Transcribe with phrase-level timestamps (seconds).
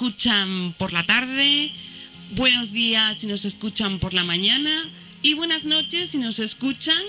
[0.00, 1.72] escuchan por la tarde,
[2.34, 4.88] buenos días si nos escuchan por la mañana
[5.20, 7.02] y buenas noches si nos escuchan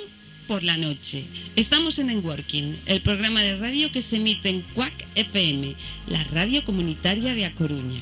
[0.46, 1.24] por la noche.
[1.56, 5.74] Estamos en Enworking, el programa de radio que se emite en CUAC FM,
[6.07, 8.01] la radio comunitaria de A Coruña.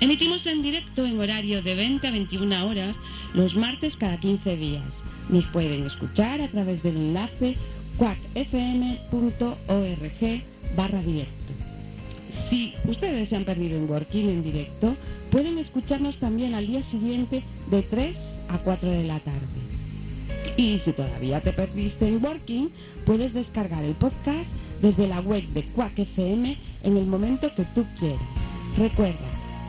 [0.00, 2.96] Emitimos en directo en horario de 20 a 21 horas
[3.32, 4.84] los martes cada 15 días.
[5.30, 7.56] Nos pueden escuchar a través del enlace
[7.96, 9.00] cuacfm.org
[10.76, 11.59] barra directo.
[12.30, 14.96] Si ustedes se han perdido en Working en directo,
[15.30, 19.38] pueden escucharnos también al día siguiente de 3 a 4 de la tarde.
[20.56, 22.70] Y si todavía te perdiste en Working,
[23.06, 24.50] puedes descargar el podcast
[24.82, 28.20] desde la web de Quack FM en el momento que tú quieras.
[28.76, 29.16] Recuerda,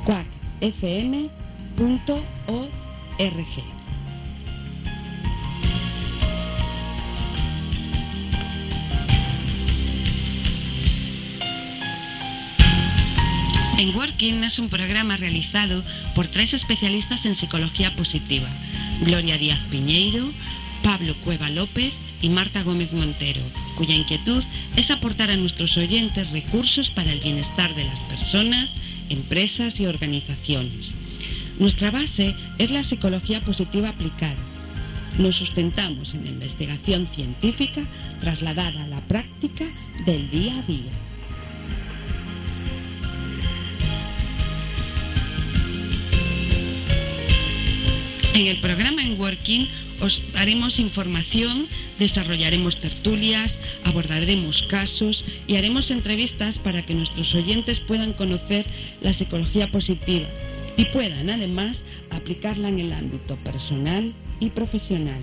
[0.05, 1.01] quackfm.org.
[13.81, 15.83] En Working es un programa realizado
[16.13, 18.47] por tres especialistas en psicología positiva,
[19.03, 20.31] Gloria Díaz Piñeiro,
[20.83, 21.91] Pablo Cueva López
[22.21, 23.41] y Marta Gómez Montero,
[23.77, 24.43] cuya inquietud
[24.75, 28.69] es aportar a nuestros oyentes recursos para el bienestar de las personas,
[29.09, 30.93] empresas y organizaciones.
[31.57, 34.37] Nuestra base es la psicología positiva aplicada.
[35.17, 37.81] Nos sustentamos en la investigación científica
[38.19, 39.65] trasladada a la práctica
[40.05, 41.10] del día a día.
[48.41, 49.67] En el programa En Working
[50.01, 51.67] os daremos información,
[51.99, 58.65] desarrollaremos tertulias, abordaremos casos y haremos entrevistas para que nuestros oyentes puedan conocer
[58.99, 60.27] la psicología positiva
[60.75, 65.21] y puedan además aplicarla en el ámbito personal y profesional.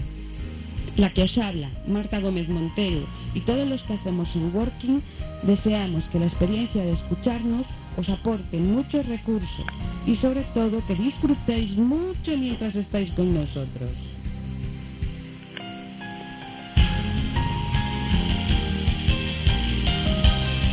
[0.97, 3.05] La que os habla, Marta Gómez Montero,
[3.35, 5.03] y todos los que hacemos en Working,
[5.43, 7.67] deseamos que la experiencia de escucharnos
[7.99, 9.67] os aporte muchos recursos
[10.07, 13.91] y sobre todo que disfrutéis mucho mientras estáis con nosotros.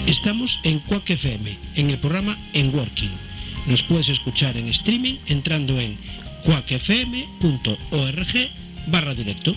[0.05, 3.09] Estamos en Quack FM, en el programa En Working.
[3.65, 5.97] Nos puedes escuchar en streaming entrando en
[6.45, 8.33] quackfm.org
[8.87, 9.55] barra directo.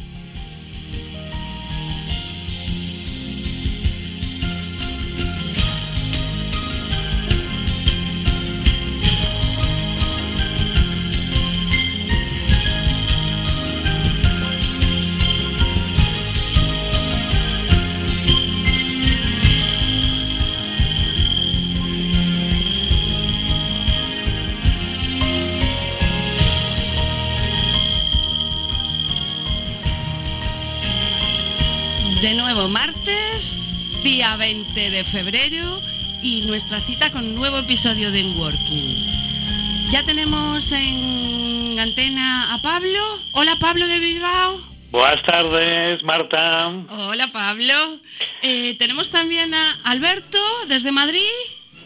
[34.28, 35.80] Día 20 de febrero
[36.22, 39.88] y nuestra cita con un nuevo episodio de Working.
[39.90, 43.20] Ya tenemos en antena a Pablo.
[43.32, 44.60] Hola Pablo de Bilbao.
[44.90, 46.68] Buenas tardes, Marta.
[46.90, 48.00] Hola Pablo.
[48.42, 51.22] Eh, tenemos también a Alberto desde Madrid.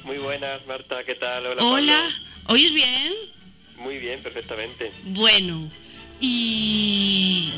[0.02, 1.46] Muy buenas, Marta, ¿qué tal?
[1.46, 1.62] Hola.
[1.62, 2.02] Hola.
[2.08, 2.54] Pablo.
[2.54, 3.12] ¿Oís bien?
[3.76, 4.90] Muy bien, perfectamente.
[5.04, 5.70] Bueno.
[6.20, 7.52] Y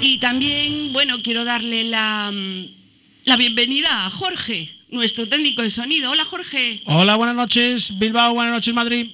[0.00, 2.83] y también, bueno, quiero darle la, mm,
[3.24, 6.10] la bienvenida a Jorge, nuestro técnico de sonido.
[6.10, 6.82] Hola Jorge.
[6.86, 9.12] Hola, buenas noches Bilbao, buenas noches Madrid.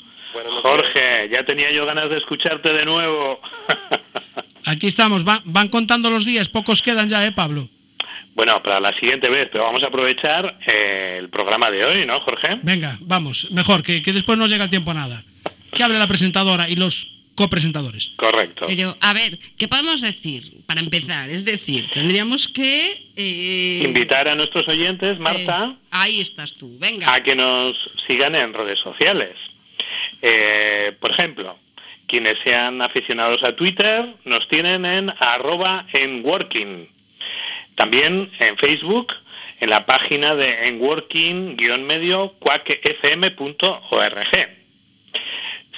[0.62, 3.40] Jorge, ya tenía yo ganas de escucharte de nuevo.
[4.64, 7.68] Aquí estamos, va- van contando los días, pocos quedan ya, ¿eh, Pablo?
[8.34, 12.20] bueno, para la siguiente vez, pero vamos a aprovechar eh, el programa de hoy, ¿no,
[12.20, 12.58] Jorge?
[12.62, 15.24] Venga, vamos, mejor, que, que después no llega el tiempo a nada.
[15.72, 17.06] Que hable la presentadora y los
[17.44, 18.10] copresentadores.
[18.16, 18.66] Correcto.
[18.68, 21.30] Pero, a ver, ¿qué podemos decir para empezar?
[21.30, 23.10] Es decir, tendríamos que...
[23.16, 27.12] eh, Invitar a nuestros oyentes, Marta, eh, ahí estás tú, venga.
[27.14, 29.34] a que nos sigan en redes sociales.
[30.22, 31.58] Eh, por ejemplo,
[32.06, 36.88] quienes sean aficionados a Twitter nos tienen en arroba en working.
[37.76, 39.14] También en Facebook,
[39.60, 44.28] en la página de enworking-medio cuacfm.org.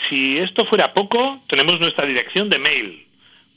[0.08, 3.06] Si esto fuera poco, tenemos nuestra dirección de mail,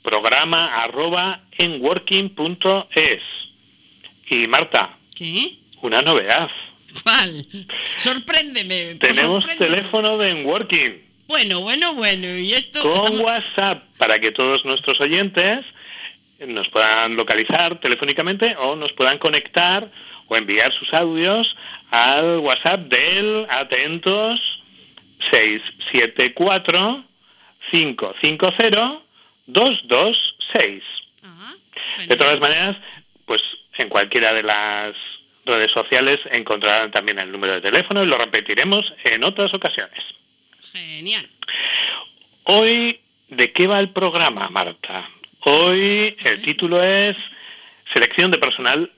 [0.03, 3.21] programa arroba enworking.es.
[4.30, 5.56] Y Marta, ¿Qué?
[5.81, 6.50] una novedad.
[7.03, 7.45] ¿Cuál?
[8.00, 8.95] Sorpréndeme.
[8.95, 9.75] Tenemos sorpréndeme.
[9.75, 12.38] teléfono de Enworking Bueno, bueno, bueno.
[12.38, 12.81] Y esto...
[12.81, 15.65] con WhatsApp para que todos nuestros oyentes
[16.39, 19.89] nos puedan localizar telefónicamente o nos puedan conectar
[20.27, 21.56] o enviar sus audios
[21.92, 24.55] al WhatsApp del atentos
[25.30, 27.04] 674
[27.72, 29.01] 550
[29.48, 30.83] 226.
[31.24, 31.56] Ah,
[32.07, 32.77] De todas maneras,
[33.25, 33.42] pues
[33.77, 34.95] en cualquiera de las
[35.45, 40.04] redes sociales encontrarán también el número de teléfono y lo repetiremos en otras ocasiones.
[40.72, 41.30] Genial.
[42.45, 43.00] Hoy,
[43.30, 45.10] ¿de qué va el programa, Marta?
[45.42, 47.16] Hoy el título es
[47.94, 48.92] Selección de personal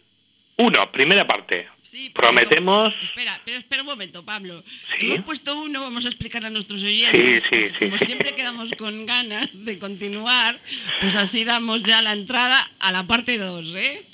[0.58, 1.68] 1, primera parte.
[1.98, 2.94] Sí, pero Prometemos...
[3.02, 4.64] espera, pero espera un momento, Pablo.
[5.00, 5.14] Sí.
[5.14, 7.42] Hemos puesto uno, vamos a explicar a nuestros oyentes.
[7.50, 8.06] Sí, sí, sí, Como sí.
[8.06, 10.60] siempre quedamos con ganas de continuar,
[11.02, 14.06] pues así damos ya la entrada a la parte 2, ¿eh?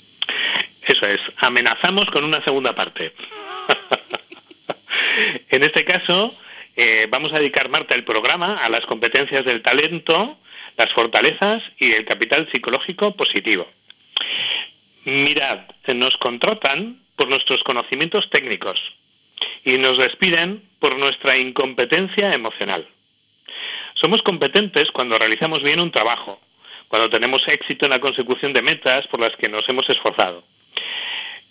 [0.88, 3.12] Eso es, amenazamos con una segunda parte.
[5.50, 6.34] en este caso,
[6.76, 10.38] eh, vamos a dedicar, Marta, el programa a las competencias del talento,
[10.78, 13.68] las fortalezas y el capital psicológico positivo.
[15.04, 18.92] Mirad, nos contratan por nuestros conocimientos técnicos
[19.64, 22.86] y nos despiden por nuestra incompetencia emocional.
[23.94, 26.40] Somos competentes cuando realizamos bien un trabajo,
[26.88, 30.44] cuando tenemos éxito en la consecución de metas por las que nos hemos esforzado.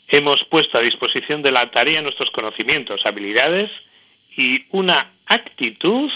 [0.08, 3.72] Hemos puesto a disposición de la tarea nuestros conocimientos, habilidades
[4.36, 6.12] y una actitud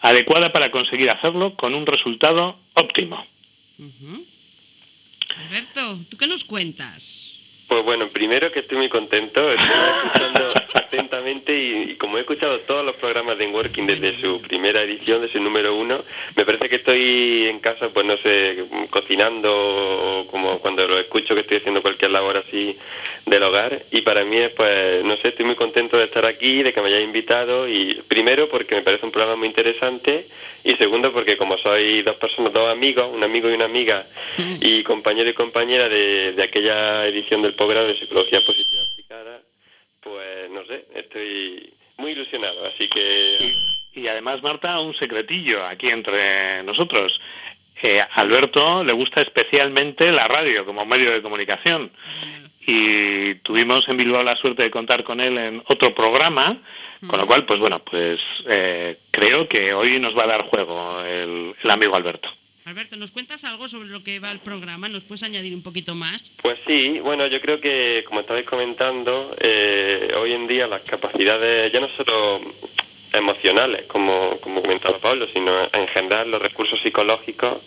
[0.00, 3.24] adecuada para conseguir hacerlo con un resultado óptimo.
[5.36, 7.23] Alberto, ¿tú qué nos cuentas?
[7.74, 12.84] Pues bueno, primero que estoy muy contento, escuchando atentamente y, y como he escuchado todos
[12.84, 16.02] los programas de Working desde su primera edición, desde su número uno,
[16.36, 21.34] me parece que estoy en casa, pues no sé, cocinando o como cuando lo escucho
[21.34, 22.76] que estoy haciendo cualquier labor así
[23.24, 23.82] del hogar.
[23.92, 26.80] Y para mí es pues, no sé, estoy muy contento de estar aquí, de que
[26.80, 30.26] me hayáis invitado y primero porque me parece un programa muy interesante
[30.64, 34.06] y segundo porque como sois dos personas, dos amigos, un amigo y una amiga
[34.60, 38.82] y compañero y compañera de, de aquella edición del posgrado de Psicología Positiva
[40.04, 43.52] pues no sé, estoy muy ilusionado, así que...
[43.94, 47.20] Y además, Marta, un secretillo aquí entre nosotros.
[47.82, 51.90] Eh, a Alberto le gusta especialmente la radio como medio de comunicación
[52.66, 56.56] y tuvimos en Bilbao la suerte de contar con él en otro programa,
[57.06, 61.02] con lo cual, pues bueno, pues eh, creo que hoy nos va a dar juego
[61.02, 62.30] el, el amigo Alberto.
[62.66, 64.88] Alberto, ¿nos cuentas algo sobre lo que va el programa?
[64.88, 66.22] ¿Nos puedes añadir un poquito más?
[66.40, 71.70] Pues sí, bueno, yo creo que, como estabais comentando, eh, hoy en día las capacidades,
[71.70, 72.40] ya no solo
[73.12, 77.58] emocionales, como, como comentaba Pablo, sino en general los recursos psicológicos,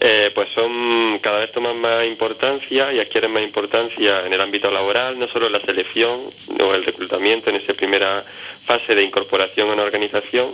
[0.00, 4.70] eh, pues son cada vez toman más importancia y adquieren más importancia en el ámbito
[4.70, 6.20] laboral, no solo en la selección
[6.60, 8.22] o el reclutamiento en esa primera
[8.66, 10.50] fase de incorporación a una organización,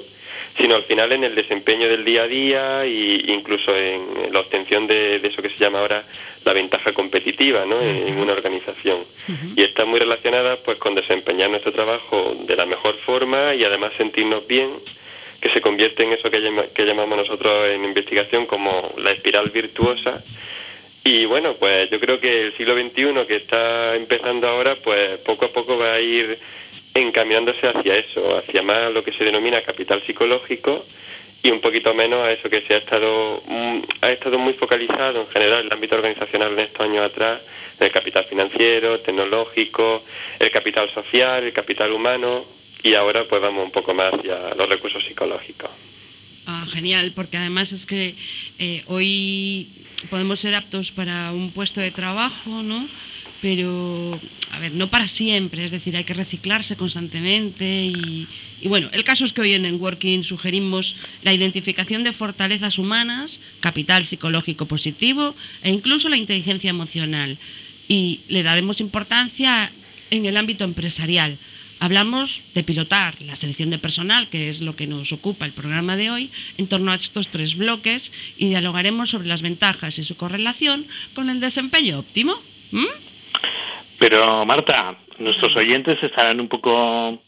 [0.56, 4.86] sino al final en el desempeño del día a día e incluso en la obtención
[4.86, 6.04] de, de eso que se llama ahora
[6.44, 7.80] la ventaja competitiva ¿no?
[7.80, 8.98] en, en una organización.
[9.56, 13.92] Y está muy relacionada pues con desempeñar nuestro trabajo de la mejor forma y además
[13.96, 14.70] sentirnos bien,
[15.40, 19.50] que se convierte en eso que, llama- que llamamos nosotros en investigación como la espiral
[19.50, 20.22] virtuosa.
[21.04, 25.46] Y bueno, pues yo creo que el siglo XXI que está empezando ahora, pues poco
[25.46, 26.38] a poco va a ir
[26.94, 30.84] encaminándose hacia eso, hacia más lo que se denomina capital psicológico
[31.42, 35.22] y un poquito menos a eso que se ha estado mm, ha estado muy focalizado
[35.22, 37.40] en general en el ámbito organizacional en estos años atrás,
[37.80, 40.04] el capital financiero, tecnológico,
[40.38, 42.44] el capital social, el capital humano
[42.82, 45.70] y ahora pues vamos un poco más hacia los recursos psicológicos.
[46.46, 48.14] Ah, genial, porque además es que
[48.58, 49.68] eh, hoy
[50.10, 52.88] podemos ser aptos para un puesto de trabajo, ¿no?
[53.42, 54.20] Pero,
[54.52, 58.28] a ver, no para siempre, es decir, hay que reciclarse constantemente y,
[58.66, 60.94] bueno, el caso es que hoy en Networking sugerimos
[61.24, 65.34] la identificación de fortalezas humanas, capital psicológico positivo
[65.64, 67.36] e incluso la inteligencia emocional.
[67.88, 69.72] Y le daremos importancia
[70.10, 71.36] en el ámbito empresarial.
[71.80, 75.96] Hablamos de pilotar la selección de personal, que es lo que nos ocupa el programa
[75.96, 80.14] de hoy, en torno a estos tres bloques y dialogaremos sobre las ventajas y su
[80.14, 82.40] correlación con el desempeño óptimo.
[82.70, 83.11] ¿Mm?
[84.02, 87.22] Pero Marta, nuestros oyentes estarán un poco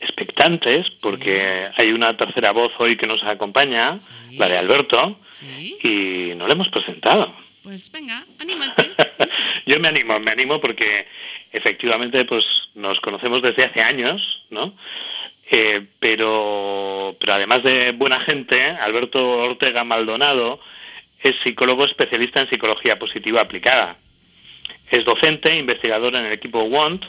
[0.00, 3.98] expectantes porque hay una tercera voz hoy que nos acompaña,
[4.30, 4.38] Sí.
[4.38, 5.76] la de Alberto, Sí.
[5.82, 7.36] y no le hemos presentado.
[7.62, 8.92] Pues venga, anímate.
[9.66, 11.06] Yo me animo, me animo porque
[11.52, 14.74] efectivamente pues nos conocemos desde hace años, ¿no?
[15.50, 20.60] Eh, pero, pero además de buena gente, Alberto Ortega Maldonado
[21.22, 23.98] es psicólogo especialista en psicología positiva aplicada.
[24.90, 27.04] Es docente e investigador en el equipo WANT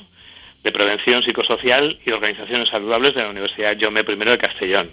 [0.64, 4.90] de Prevención Psicosocial y Organizaciones Saludables de la Universidad Jaume I de Castellón,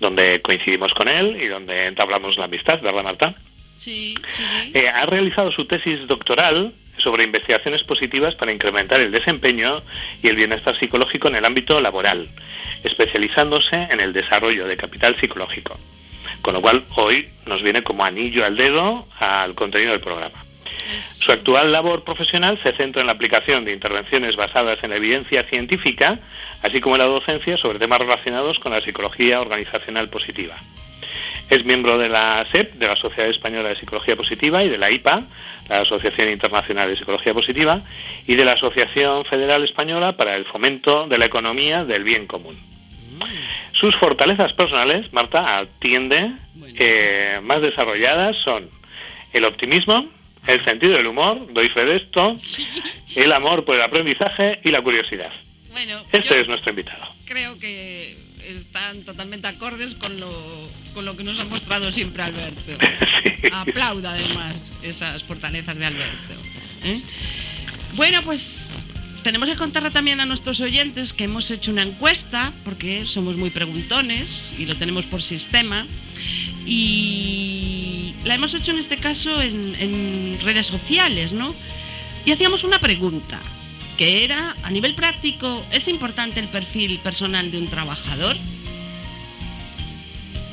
[0.00, 3.34] donde coincidimos con él y donde entablamos la amistad, ¿verdad, Marta?
[3.78, 4.72] Sí, sí, sí.
[4.74, 9.82] Eh, ha realizado su tesis doctoral sobre investigaciones positivas para incrementar el desempeño
[10.22, 12.28] y el bienestar psicológico en el ámbito laboral,
[12.82, 15.78] especializándose en el desarrollo de capital psicológico.
[16.42, 20.43] Con lo cual, hoy nos viene como anillo al dedo al contenido del programa.
[21.18, 26.18] Su actual labor profesional se centra en la aplicación de intervenciones basadas en evidencia científica,
[26.62, 30.56] así como en la docencia sobre temas relacionados con la psicología organizacional positiva.
[31.50, 34.90] Es miembro de la SEP, de la Sociedad Española de Psicología Positiva, y de la
[34.90, 35.24] IPA,
[35.68, 37.82] la Asociación Internacional de Psicología Positiva,
[38.26, 42.58] y de la Asociación Federal Española para el Fomento de la Economía del Bien Común.
[43.72, 46.32] Sus fortalezas personales, Marta, atiende,
[46.76, 48.70] eh, más desarrolladas son
[49.32, 50.08] el optimismo,
[50.46, 52.36] el sentido del humor, doy fe de esto,
[53.14, 55.32] el amor por el aprendizaje y la curiosidad.
[55.70, 57.08] Bueno, este es nuestro invitado.
[57.24, 62.78] Creo que están totalmente acordes con lo, con lo que nos ha mostrado siempre Alberto.
[63.52, 66.34] Aplauda además esas fortalezas de Alberto.
[66.84, 67.00] ¿eh?
[67.94, 68.68] Bueno, pues
[69.22, 73.50] tenemos que contarle también a nuestros oyentes que hemos hecho una encuesta, porque somos muy
[73.50, 75.86] preguntones y lo tenemos por sistema.
[76.66, 77.93] Y
[78.24, 81.54] la hemos hecho en este caso en, redes sociales, ¿no?
[82.24, 83.38] Y hacíamos una pregunta,
[83.96, 88.36] que era, a nivel práctico, ¿es importante el perfil personal de un trabajador?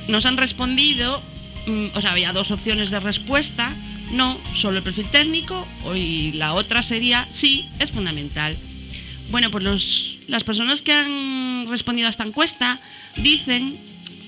[0.08, 1.22] Nos han respondido,
[1.66, 3.74] mm, o sea, había dos opciones de respuesta,
[4.12, 8.58] no, solo el perfil técnico, y la otra sería, sí, es fundamental.
[9.30, 12.82] Bueno, pues las personas que han respondido a esta encuesta
[13.16, 13.78] dicen,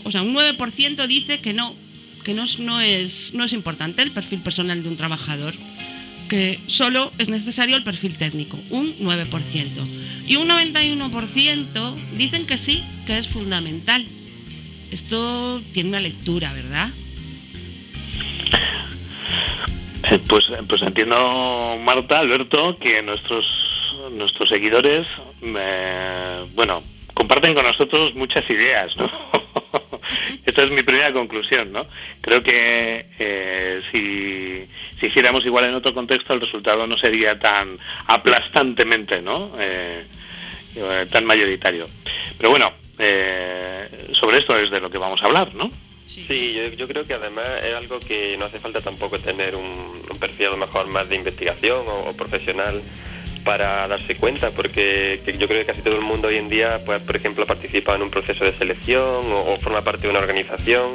[0.05, 1.75] o sea, un 9% dice que no,
[2.23, 5.53] que no, no, es, no es importante el perfil personal de un trabajador,
[6.29, 10.27] que solo es necesario el perfil técnico, un 9%.
[10.27, 14.05] Y un 91% dicen que sí, que es fundamental.
[14.91, 16.89] Esto tiene una lectura, ¿verdad?
[20.09, 23.73] Eh, pues, pues entiendo, Marta, Alberto, que nuestros
[24.11, 25.07] nuestros seguidores,
[26.55, 29.09] bueno, comparten con nosotros muchas ideas, ¿no?
[30.45, 31.87] Esta es mi primera conclusión, ¿no?
[32.21, 34.67] Creo que eh, si,
[34.99, 37.77] si, hiciéramos igual en otro contexto, el resultado no sería tan
[38.07, 39.51] aplastantemente, ¿no?
[39.59, 40.05] Eh,
[40.75, 41.89] eh, tan mayoritario.
[42.37, 42.73] Pero bueno,
[44.13, 45.71] sobre esto es de lo que vamos a hablar, ¿no?
[46.07, 50.47] Sí, yo, creo que además es algo que no hace falta tampoco tener un, perfil
[50.47, 52.83] a lo mejor más de investigación o profesional
[53.43, 57.01] para darse cuenta, porque yo creo que casi todo el mundo hoy en día, pues,
[57.01, 60.93] por ejemplo, participa en un proceso de selección o, forma parte de una organización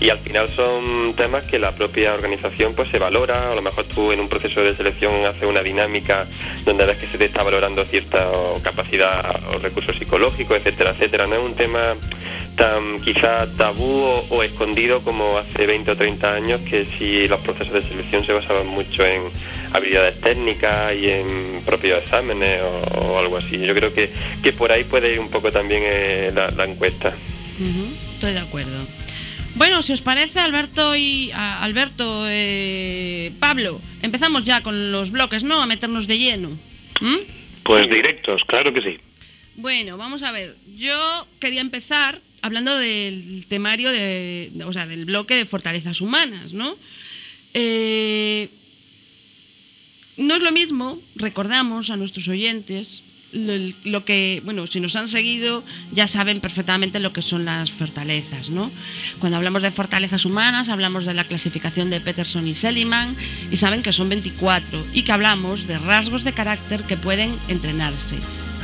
[0.00, 3.84] y al final son temas que la propia organización pues se valora, a lo mejor
[3.84, 6.26] tú en un proceso de selección haces una dinámica
[6.64, 8.28] donde ves que se te está valorando cierta
[8.62, 11.26] capacidad o recursos psicológicos, etcétera, etcétera.
[11.26, 11.94] No es un tema
[12.58, 17.72] tan quizá tabú o, escondido como hace 20 o 30 años que si los procesos
[17.72, 19.22] de selección se basaban mucho en
[19.72, 23.58] habilidades técnicas y en propios exámenes o, algo así.
[23.58, 24.10] Yo creo que,
[24.42, 27.14] que, por ahí puede ir un poco también eh, la, encuesta.
[28.14, 28.86] Estoy de acuerdo.
[29.54, 35.62] Bueno, si os parece, Alberto y Alberto, eh, Pablo, empezamos ya con los bloques, ¿no?
[35.62, 36.50] A meternos de lleno.
[37.62, 38.98] Pues directos, claro que sí.
[39.56, 40.56] Bueno, vamos a ver.
[40.76, 46.76] Yo quería empezar hablando del temario de, o sea, del bloque de fortalezas humanas, ¿no?
[47.54, 48.48] Eh,
[50.16, 53.02] no es lo mismo, recordamos a nuestros oyentes,
[53.32, 58.48] lo, que, bueno, si nos han seguido ya saben perfectamente lo que son las fortalezas,
[58.48, 58.70] ¿no?
[59.18, 63.16] Cuando hablamos de fortalezas humanas, hablamos de la clasificación de Peterson y Seligman
[63.50, 68.16] y saben que son 24 y que hablamos de rasgos de carácter que pueden entrenarse.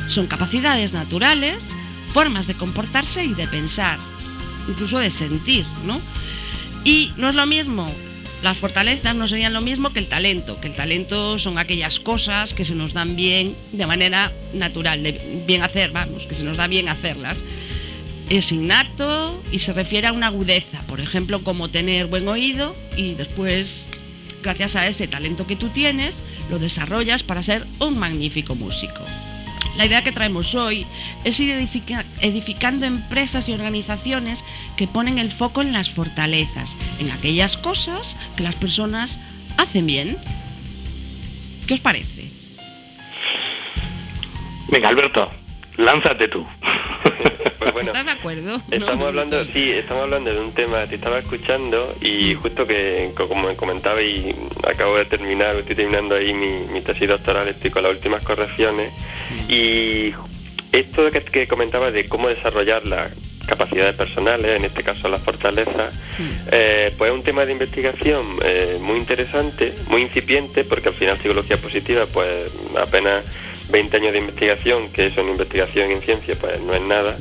[0.08, 1.62] Son capacidades naturales,
[2.14, 3.99] formas de comportarse y de pensar,
[4.66, 6.00] incluso de sentir, ¿no?
[6.85, 7.92] Y no es lo mismo
[8.44, 12.52] las fortalezas no serían lo mismo que el talento, que el talento son aquellas cosas
[12.52, 16.59] que se nos dan bien de manera natural, de bien hacer, vamos, que se nos
[16.59, 17.38] da bien hacerlas.
[18.28, 23.14] Es innato y se refiere a una agudeza, por ejemplo, como tener buen oído y
[23.14, 23.87] después,
[24.42, 26.14] gracias a ese talento que tú tienes,
[26.50, 29.00] lo desarrollas para ser un magnífico músico.
[29.76, 30.86] La idea que traemos hoy
[31.24, 31.50] es ir
[32.20, 34.44] edificando empresas y organizaciones
[34.76, 39.18] que ponen el foco en las fortalezas, en aquellas cosas que las personas
[39.56, 40.16] hacen bien.
[41.66, 42.30] ¿Qué os parece?
[44.68, 45.30] Venga, Alberto,
[45.76, 46.46] lánzate tú.
[47.73, 48.61] Pues ¿Estás de acuerdo?
[48.71, 52.38] Estamos hablando, sí, estamos hablando de un tema, te estaba escuchando y mm.
[52.40, 54.35] justo que, como me comentaba y
[54.68, 59.50] acabo de terminar, estoy terminando ahí mi, tesis doctoral, estoy con las últimas correcciones mm.
[59.50, 60.14] y
[60.73, 63.11] esto que, que comentaba de cómo desarrollar las
[63.47, 66.49] capacidades personales, en este caso las fortalezas, mm.
[66.52, 71.18] eh, pues es un tema de investigación eh, muy interesante, muy incipiente, porque al final
[71.18, 73.25] psicología positiva pues apenas
[73.74, 77.18] 20 años de investigación, que eso en investigación en ciencia pues no es nada.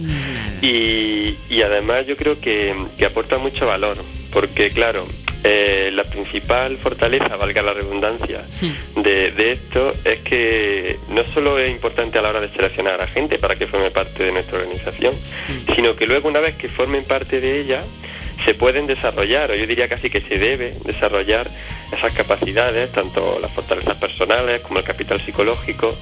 [0.62, 3.98] Y, además yo creo que, aporta mucho valor,
[4.32, 5.08] porque claro,
[5.44, 8.44] eh, la principal fortaleza, valga la redundancia,
[8.96, 13.40] de, esto es que no solo es importante a la hora de seleccionar a gente
[13.40, 15.16] para que forme parte de nuestra organización,
[15.76, 17.84] sino que luego una vez que formen parte de ella,
[18.46, 21.50] se pueden desarrollar, o yo diría casi que se debe desarrollar
[21.94, 25.96] esas capacidades, tanto las fortalezas personales como el capital psicológico,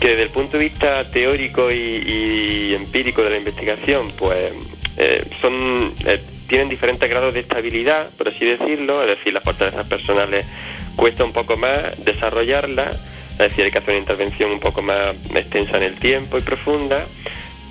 [0.00, 4.52] que desde el punto de vista teórico y, empírico de la investigación, pues
[4.96, 6.20] eh, son eh,
[6.52, 10.44] tienen diferentes grados de estabilidad, por así decirlo, es decir, las fortalezas personales
[10.96, 12.96] cuesta un poco más desarrollarlas,
[13.32, 16.42] es decir, hay que hacer una intervención un poco más extensa en el tiempo y
[16.42, 17.06] profunda,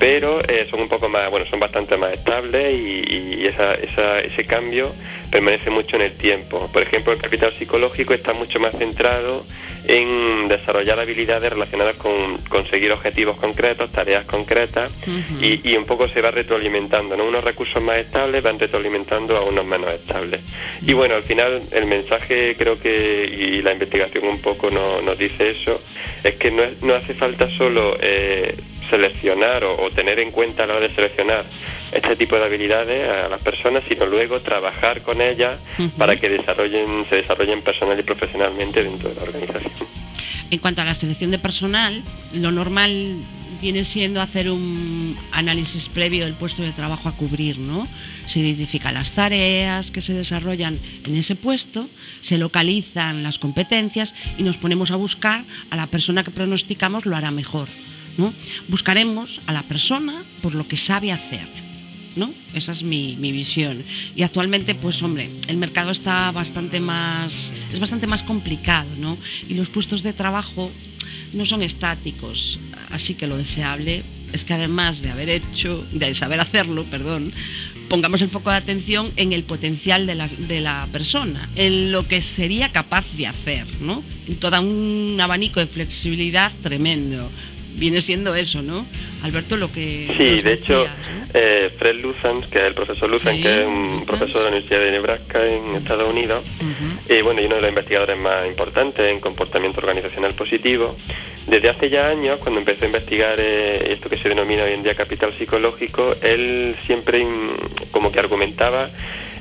[0.02, 4.94] pero eh, son un poco más, bueno, son bastante más estables y, ese cambio
[5.30, 6.68] permanece mucho en el tiempo.
[6.74, 9.46] Por ejemplo, el capital psicológico está mucho más centrado
[9.86, 14.92] en desarrollar habilidades relacionadas con conseguir objetivos concretos, tareas concretas
[15.40, 17.26] y, un poco se va retroalimentando, ¿no?
[17.26, 20.42] Unos recursos más estables van retroalimentando a unos menos estables.
[20.82, 25.52] Y bueno, al final el mensaje creo que, y la investigación un poco nos dice
[25.52, 25.80] eso,
[26.24, 28.56] es que no, no hace falta solo eh,
[28.90, 31.46] seleccionar o, tener en cuenta a la hora de seleccionar
[31.92, 35.60] este tipo de habilidades a las personas, sino luego trabajar con ellas
[35.98, 39.72] para que desarrollen, se desarrollen personal y profesionalmente dentro de la organización.
[40.50, 43.16] En cuanto a la selección de personal, lo normal
[43.62, 47.88] viene siendo hacer un análisis previo del puesto de trabajo a cubrir, ¿no?
[48.28, 51.88] Se identifican las tareas que se desarrollan en ese puesto,
[52.22, 57.16] se localizan las competencias y nos ponemos a buscar a la persona que pronosticamos lo
[57.16, 57.68] hará mejor.
[58.68, 61.48] Buscaremos a la persona por lo que sabe hacer.
[62.14, 62.30] ¿No?
[62.54, 63.84] Esa es mi, visión.
[64.18, 69.18] Y actualmente, pues hombre, el mercado está bastante más, es bastante más complicado, ¿no?
[69.48, 70.70] Y los puestos de trabajo
[71.32, 74.04] no son estáticos, así que lo deseable
[74.34, 77.32] es que además de haber hecho, de saber hacerlo, perdón,
[77.90, 82.08] pongamos el foco de atención en el potencial de la, de la persona, en lo
[82.08, 84.04] que sería capaz de hacer, ¿no?
[84.28, 87.30] En todo un abanico de flexibilidad tremendo
[87.76, 88.86] viene siendo eso, ¿no?
[89.24, 90.14] Alberto, lo que...
[90.18, 90.88] Sí, de hecho,
[91.34, 94.80] eh, Fred Luzan, que es el profesor Luzan, que es un profesor de la Universidad
[94.80, 96.44] de Nebraska en Estados Unidos,
[97.08, 100.96] y bueno, y uno de los investigadores más importantes en comportamiento organizacional positivo,
[101.48, 104.84] desde hace ya años, cuando empezó a investigar eh, esto que se denomina hoy en
[104.84, 107.26] día capital psicológico, él siempre
[107.90, 108.90] como que argumentaba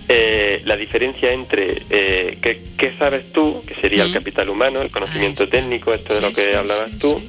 [0.09, 5.49] eh, la diferencia entre eh, qué, sabes tú, que sería el capital humano, el conocimiento
[5.49, 7.23] técnico, esto de lo que hablabas tú,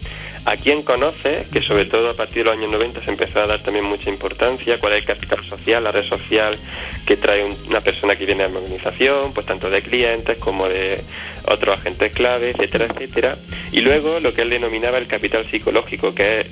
[0.45, 3.47] a quién conoce, que sobre todo a partir de los años 90 se empezó a
[3.47, 6.57] dar también mucha importancia, cuál es el capital social, la red social
[7.05, 11.03] que trae una persona que viene a la organización, pues tanto de clientes como de
[11.45, 13.37] otros agentes clave, etcétera, etcétera.
[13.71, 16.47] Y luego lo que él denominaba el capital psicológico, que es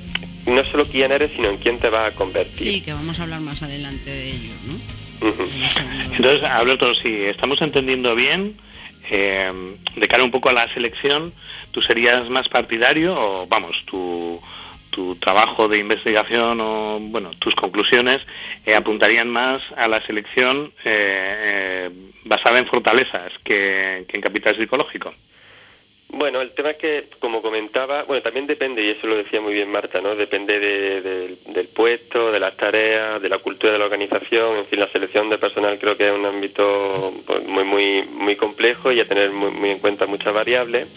[0.46, 2.72] no solo quién eres, sino en quién te vas a convertir.
[2.72, 5.00] Sí, que vamos a hablar más adelante de ello, ¿no?
[6.16, 8.56] Entonces, Alberto, si estamos entendiendo bien,
[9.10, 9.52] eh,
[9.96, 11.32] de cara un poco a la selección,
[11.70, 14.40] ¿tú serías más partidario o, vamos, tu,
[14.90, 18.20] tu trabajo de investigación o, bueno, tus conclusiones
[18.66, 21.90] eh, apuntarían más a la selección eh,
[22.24, 25.14] basada en fortalezas que en capital psicológico?
[26.12, 29.54] Bueno, el tema es que, como comentaba, bueno, también depende, y eso lo decía muy
[29.54, 30.16] bien Marta, ¿no?
[30.16, 34.88] Depende del puesto, de las tareas, de la cultura de la organización, en fin, la
[34.88, 39.06] selección de personal creo que es un ámbito pues, muy, muy, muy complejo y a
[39.06, 40.88] tener muy en cuenta muchas variables.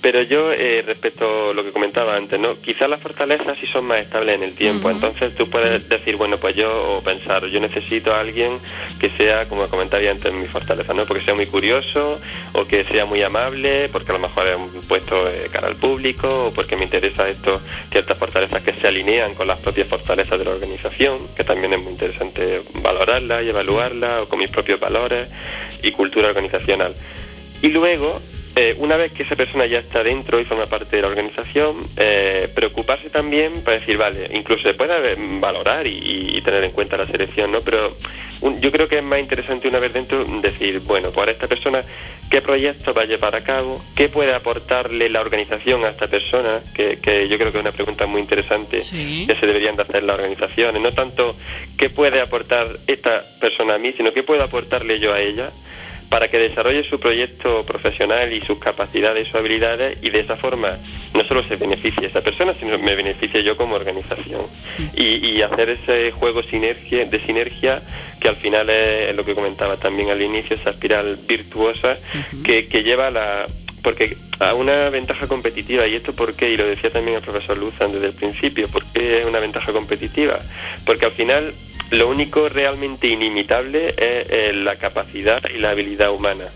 [0.00, 2.60] Pero yo, eh, respecto a lo que comentaba antes, ¿no?
[2.60, 4.90] quizás las fortalezas sí son más estables en el tiempo.
[4.90, 8.58] Entonces tú puedes decir, bueno, pues yo, o pensar, yo necesito a alguien
[9.00, 11.06] que sea, como comentaba antes, mi fortaleza, ¿no?
[11.06, 12.20] Porque sea muy curioso,
[12.52, 15.76] o que sea muy amable, porque a lo mejor es un puesto de cara al
[15.76, 20.38] público, o porque me interesa esto, ciertas fortalezas que se alinean con las propias fortalezas
[20.38, 24.78] de la organización, que también es muy interesante valorarla y evaluarla, o con mis propios
[24.78, 25.28] valores
[25.82, 26.94] y cultura organizacional.
[27.62, 28.20] Y luego,
[28.56, 31.88] eh, una vez que esa persona ya está dentro y forma parte de la organización,
[31.96, 37.06] eh, preocuparse también para decir, vale, incluso se puede valorar y, tener en cuenta la
[37.06, 37.60] selección, ¿no?
[37.60, 37.96] Pero
[38.60, 41.82] yo creo que es más interesante una vez dentro decir, bueno, para esta persona,
[42.30, 43.84] ¿qué proyecto va a llevar a cabo?
[43.94, 46.60] ¿Qué puede aportarle la organización a esta persona?
[46.74, 50.14] Que, yo creo que es una pregunta muy interesante que se deberían de hacer las
[50.14, 50.80] organizaciones.
[50.80, 51.36] No tanto
[51.76, 55.50] qué puede aportar esta persona a mí, sino qué puedo aportarle yo a ella
[56.08, 60.36] para que desarrolle su proyecto profesional y sus capacidades y sus habilidades y de esa
[60.36, 60.78] forma
[61.12, 64.42] no solo se beneficie esa persona, sino me beneficie yo como organización.
[64.94, 67.82] Y, hacer ese juego sinergia, de sinergia
[68.20, 71.98] que al final es, lo que comentaba también al inicio, esa espiral virtuosa
[72.44, 73.46] que, lleva a la...
[73.82, 77.56] Porque a una ventaja competitiva, y esto por qué, y lo decía también el profesor
[77.56, 80.40] Luzan desde el principio, ¿por qué es una ventaja competitiva?
[80.84, 81.54] Porque al final
[81.90, 86.48] lo único realmente inimitable es la capacidad y la habilidad humana.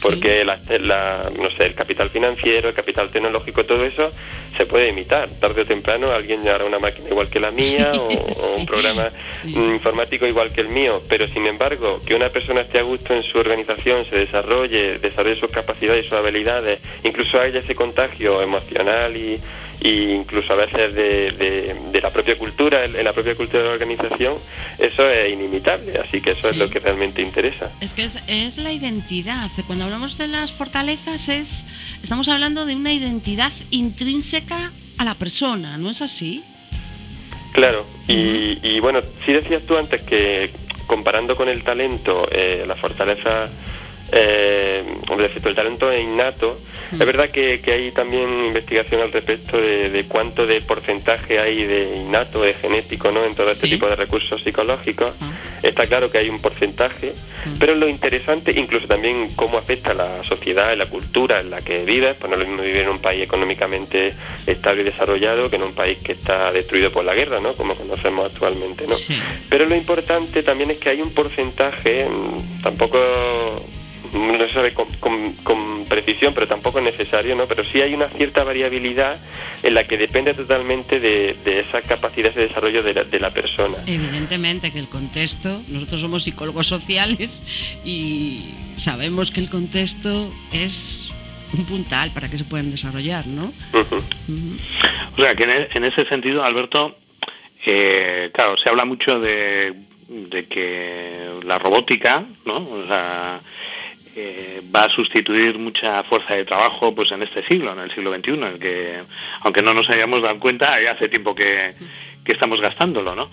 [0.00, 4.10] Porque la, no sé, el capital financiero, el capital tecnológico, todo eso
[4.56, 5.28] se puede imitar.
[5.40, 9.10] Tarde o temprano alguien hará una máquina igual que la mía o, un programa
[9.44, 13.22] informático igual que el mío, pero sin embargo, que una persona esté a gusto en
[13.22, 19.14] su organización, se desarrolle, desarrolle sus capacidades y sus habilidades, incluso haya ese contagio emocional
[19.16, 19.38] y,
[19.80, 24.34] e incluso a veces de, la propia cultura, en la propia cultura de la organización,
[24.78, 27.70] eso es inimitable, así que eso es lo que realmente interesa.
[27.80, 31.64] Es que es, la identidad, cuando hablamos de las fortalezas es,
[32.02, 36.44] estamos hablando de una identidad intrínseca a la persona, ¿no es así?
[37.52, 40.50] Claro, y, bueno, si decías tú antes que
[40.86, 43.48] comparando con el talento, eh, la fortaleza
[44.12, 44.50] eh,
[45.50, 46.58] el talento es innato.
[46.92, 52.42] Es verdad que, hay también investigación al respecto de, cuánto de porcentaje hay de innato,
[52.42, 53.24] de genético, ¿no?
[53.24, 55.12] En todo este tipo de recursos psicológicos.
[55.62, 57.12] Está claro que hay un porcentaje,
[57.58, 61.60] pero lo interesante, incluso también cómo afecta a la sociedad, a la cultura en la
[61.60, 64.14] que vives, pues no es lo mismo vivir en un país económicamente
[64.46, 67.54] estable y desarrollado que en un país que está destruido por la guerra, ¿no?
[67.54, 68.96] Como conocemos actualmente, ¿no?
[69.48, 72.98] Pero lo importante también es que hay un porcentaje, mm, tampoco
[74.12, 77.46] no se sabe con, precisión, pero tampoco es necesario, ¿no?
[77.46, 79.18] Pero sí hay una cierta variabilidad
[79.62, 83.76] en la que depende totalmente de, esa capacidad de desarrollo de la, persona.
[83.86, 87.42] Evidentemente que el contexto, nosotros somos psicólogos sociales
[87.84, 91.10] y sabemos que el contexto es
[91.52, 93.52] un puntal para que se puedan desarrollar, ¿no?
[93.72, 96.96] O sea, que en, e, ese sentido, Alberto,
[97.66, 99.74] eh, claro, se habla mucho de,
[100.08, 102.56] de que la robótica, ¿no?
[102.56, 103.40] O sea,
[104.22, 108.14] eh, va a sustituir mucha fuerza de trabajo pues en este siglo, en el siglo
[108.14, 109.00] XXI, en el que,
[109.40, 111.74] aunque no nos hayamos dado cuenta, ya hace tiempo que,
[112.26, 113.28] estamos gastándolo, ¿no?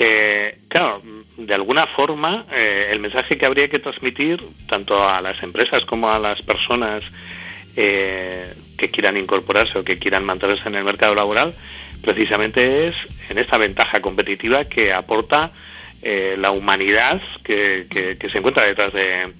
[0.00, 1.00] Eh, claro,
[1.36, 6.10] de alguna forma, eh, el mensaje que habría que transmitir tanto a las empresas como
[6.10, 7.04] a las personas
[7.74, 11.54] que quieran incorporarse o que quieran mantenerse en el mercado laboral,
[12.02, 12.96] precisamente es
[13.28, 15.52] en esta ventaja competitiva que aporta
[16.02, 17.86] la humanidad que,
[18.18, 19.32] que se encuentra detrás de,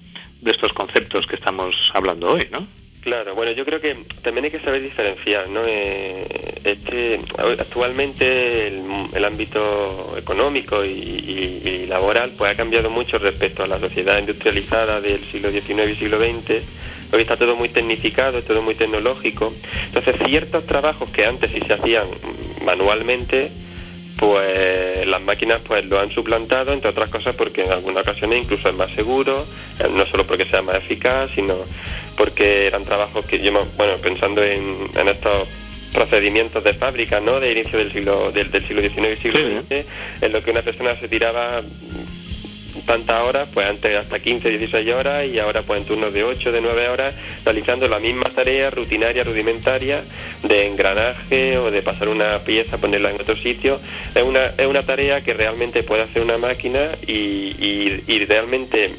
[0.43, 2.67] de estos conceptos que estamos hablando hoy, ¿no?
[3.03, 5.63] Claro, bueno, yo creo que también hay que saber diferenciar, ¿no?
[5.67, 6.25] Eh,
[6.63, 14.19] este, actualmente el, ámbito económico y, laboral pues ha cambiado mucho respecto a la sociedad
[14.19, 16.63] industrializada del siglo XIX y siglo XX.
[17.11, 19.53] Hoy está todo muy tecnificado, todo muy tecnológico.
[19.85, 22.07] Entonces, ciertos trabajos que antes sí se hacían
[22.63, 23.51] manualmente,
[24.17, 28.69] pues las máquinas pues lo han suplantado, entre otras cosas porque en algunas ocasiones incluso
[28.69, 29.45] es más seguro,
[29.79, 31.55] eh, no solo porque sea más eficaz, sino
[32.17, 35.47] porque eran trabajos que yo, bueno, pensando en, estos
[35.93, 37.39] procedimientos de fábrica, ¿no?
[37.39, 39.85] De inicio del siglo del, siglo XIX y siglo XX,
[40.21, 41.61] en lo que una persona se tiraba
[42.85, 46.51] tantas horas, pues antes hasta 15, 16 horas y ahora pues en turnos de 8,
[46.51, 47.13] de 9 horas,
[47.45, 50.03] realizando la misma tarea rutinaria, rudimentaria
[50.43, 53.79] de engranaje o de pasar una pieza, ponerla en otro sitio.
[54.13, 58.91] Es una, es una tarea que realmente puede hacer una máquina y, y, realmente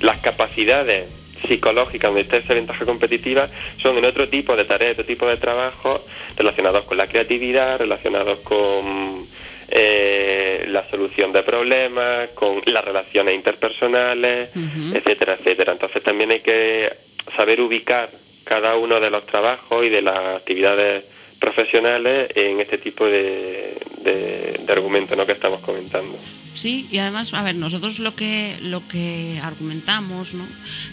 [0.00, 1.06] las capacidades
[1.46, 5.36] psicológicas donde está esa ventaja competitiva son en otro tipo de tareas, otro tipo de
[5.36, 6.00] trabajos
[6.36, 9.26] relacionados con la creatividad, relacionados con
[9.68, 10.41] eh,
[10.72, 14.50] la solución de problemas, con las relaciones interpersonales,
[14.94, 15.72] etcétera, etcétera.
[15.72, 16.92] Entonces también hay que
[17.36, 18.10] saber ubicar
[18.44, 21.04] cada uno de los trabajos y de las actividades
[21.38, 25.26] profesionales en este tipo de, de, argumentos ¿no?
[25.26, 26.16] que estamos comentando.
[26.54, 30.44] Sí, y además, a ver, nosotros lo que lo que argumentamos, ¿no?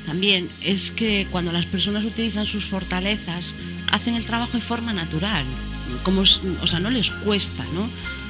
[0.06, 3.54] También es que cuando las personas utilizan sus fortalezas,
[3.92, 5.46] hacen el trabajo de forma natural,
[6.04, 7.90] como, o sea, no les cuesta, ¿no?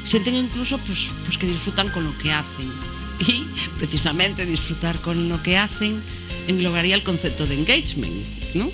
[0.09, 2.71] Sienten incluso pues, pues que disfrutan con lo que hacen.
[3.19, 3.45] Y
[3.77, 6.01] precisamente disfrutar con lo que hacen
[6.47, 8.71] englobaría el concepto de engagement, ¿no?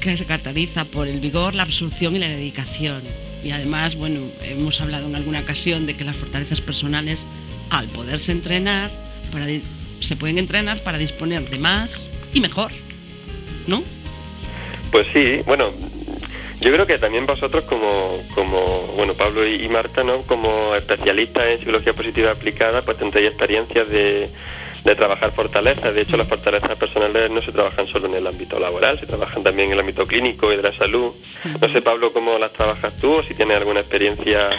[0.00, 3.02] que se caracteriza por el vigor, la absorción y la dedicación.
[3.44, 7.24] Y además, bueno, hemos hablado en alguna ocasión de que las fortalezas personales,
[7.68, 8.90] al poderse entrenar,
[9.30, 9.46] para,
[10.00, 12.72] se pueden entrenar para disponer de más y mejor,
[13.66, 13.82] ¿no?
[14.90, 15.72] Pues sí, bueno,
[16.60, 20.22] yo creo que también vosotros como, como bueno, Pablo y, Marta, ¿no?
[20.22, 24.28] Como especialistas en psicología positiva aplicada, pues tendréis experiencias de,
[24.84, 25.94] de trabajar fortalezas.
[25.94, 29.42] De hecho, las fortalezas personales no se trabajan solo en el ámbito laboral, se trabajan
[29.42, 31.12] también en el ámbito clínico y de la salud.
[31.60, 34.50] No sé, Pablo, cómo las trabajas tú o si tienes alguna experiencia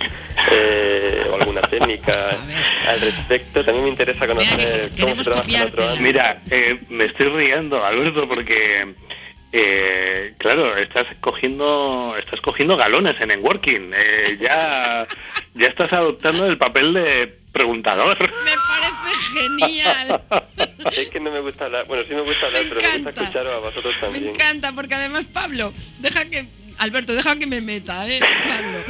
[0.51, 2.35] eh, o alguna técnica
[2.87, 3.63] al respecto.
[3.63, 6.03] También me interesa conocer cómo se trabaja en otro ámbito.
[6.03, 8.95] Mira, eh, me estoy riendo, Alberto, porque
[9.53, 13.91] eh, claro, estás cogiendo, estás cogiendo galones en networking.
[13.95, 15.07] Eh, ya,
[15.55, 18.17] ya estás adoptando el papel de preguntador.
[18.19, 20.21] Me parece genial.
[20.91, 22.99] Es que no me gusta hablar, bueno, sí me gusta hablar, Me pero me gusta
[23.01, 23.21] encanta.
[23.21, 24.27] escucharos a vosotros Me también.
[24.29, 26.47] encanta, porque además, Pablo, deja que.
[26.79, 28.19] Alberto, deja que me meta, ¿eh?
[28.19, 28.83] Pablo.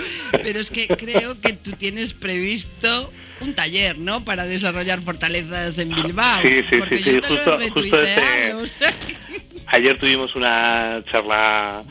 [0.43, 4.24] Pero es que creo que tú tienes previsto un taller, ¿no?
[4.24, 6.41] Para desarrollar fortalezas en Bilbao.
[6.41, 7.58] Sí, sí, porque sí, yo sí, te lo he justo- justo
[7.97, 11.84] retuiteado, ese- o sea que- Ayer tuvimos una charla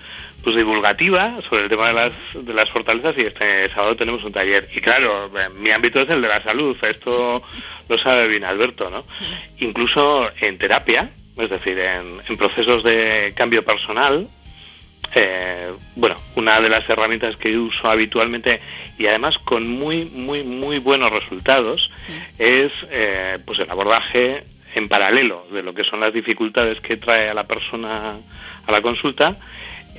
[0.43, 4.33] pues divulgativa sobre el tema de las, de las fortalezas y este sábado tenemos un
[4.33, 4.69] taller.
[4.75, 7.43] Y claro, mi ámbito es el de la salud, esto
[7.89, 9.05] lo sabe bien Alberto, ¿no?
[9.59, 14.29] Incluso en terapia, es decir, en, en procesos de cambio personal,
[15.15, 18.61] eh, bueno, una de las herramientas que uso habitualmente
[18.99, 21.91] y además con muy, muy, muy buenos resultados
[22.39, 27.29] es eh, pues el abordaje en paralelo de lo que son las dificultades que trae
[27.29, 28.19] a la persona
[28.67, 29.37] a la consulta,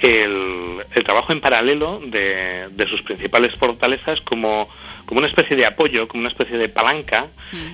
[0.01, 4.69] el, el trabajo en paralelo de, de sus principales fortalezas como,
[5.05, 7.27] como una especie de apoyo, como una especie de palanca.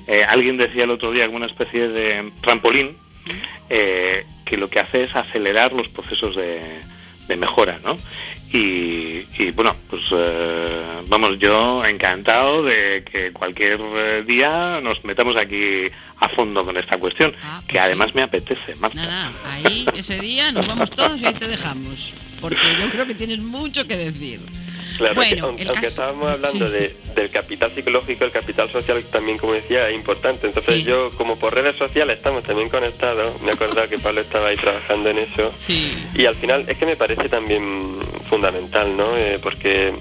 [0.08, 2.98] Eh, alguien decía el otro día como una especie de trampolín
[3.70, 6.62] eh, que lo que hace es acelerar los procesos de,
[7.28, 7.98] de mejora, ¿no?
[8.54, 15.36] Y, y, bueno, pues eh, vamos, yo encantado de que cualquier eh, día nos metamos
[15.36, 18.96] aquí a fondo con esta cuestión, Ah, pues que además me apetece, Marta.
[18.96, 22.14] Nada, ahí ese día nos vamos todos y ahí te dejamos.
[22.40, 24.40] Porque yo creo que tienes mucho que decir.
[24.98, 26.72] Claro, Bueno, que aunque, el aunque caso- estábamos hablando sí.
[26.74, 30.48] de, del capital psicológico, el capital social también, como decía, es importante.
[30.48, 30.84] Entonces Sí.
[30.84, 34.58] yo, como por redes sociales estamos también conectados, me he acordado que Pablo estaba ahí
[34.58, 35.54] trabajando en eso.
[35.68, 35.94] Sí.
[36.16, 39.18] Y al final es que me parece también fundamental, ¿no?
[39.18, 39.94] Eh, porque,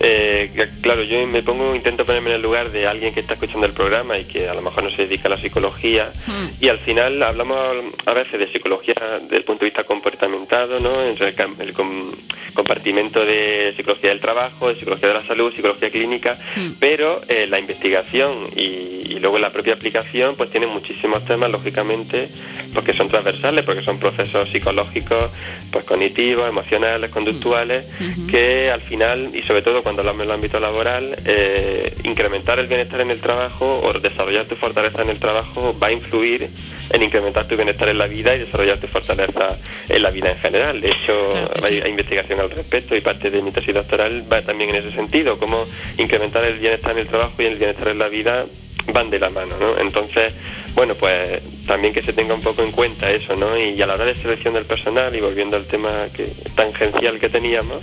[0.00, 3.66] eh, claro, yo me pongo, intento ponerme en el lugar de alguien que está escuchando
[3.66, 6.12] el programa y que a lo mejor no se dedica a la psicología.
[6.26, 6.46] Hmm.
[6.60, 7.58] Y al final hablamos
[8.06, 11.02] a veces de psicología desde el punto de vista comportamentado, ¿no?
[11.04, 12.12] Entre el, el com-
[12.54, 16.72] compartimento de psicología del trabajo, de psicología de la salud, psicología clínica, Hmm.
[16.80, 22.28] pero eh, la investigación y, y luego la propia aplicación pues tiene muchísimos temas, lógicamente,
[22.74, 25.30] porque son transversales, porque son procesos psicológicos,
[25.70, 28.26] pues cognitivos, emocionales, conductuales, Ujú.
[28.28, 32.66] que al final, y sobre todo cuando hablamos en el ámbito laboral, eh, incrementar el
[32.66, 36.50] bienestar en el trabajo o desarrollar tu fortaleza en el trabajo va a influir
[36.90, 39.56] en incrementar tu bienestar en la vida y desarrollar tu fortaleza
[39.88, 40.82] en la vida en general.
[40.82, 44.42] De hecho, Claro hay, hay investigación al respecto y parte de mi tesis doctoral va
[44.42, 47.98] también en ese sentido, cómo incrementar el bienestar en el trabajo y el bienestar en
[47.98, 48.44] la vida
[48.92, 49.78] van de la mano, ¿no?
[49.78, 50.34] Entonces,
[50.74, 53.56] bueno, pues también que se tenga un poco en cuenta eso, ¿no?
[53.58, 57.28] Y a la hora de selección del personal, y volviendo al tema que tangencial que
[57.28, 57.82] teníamos,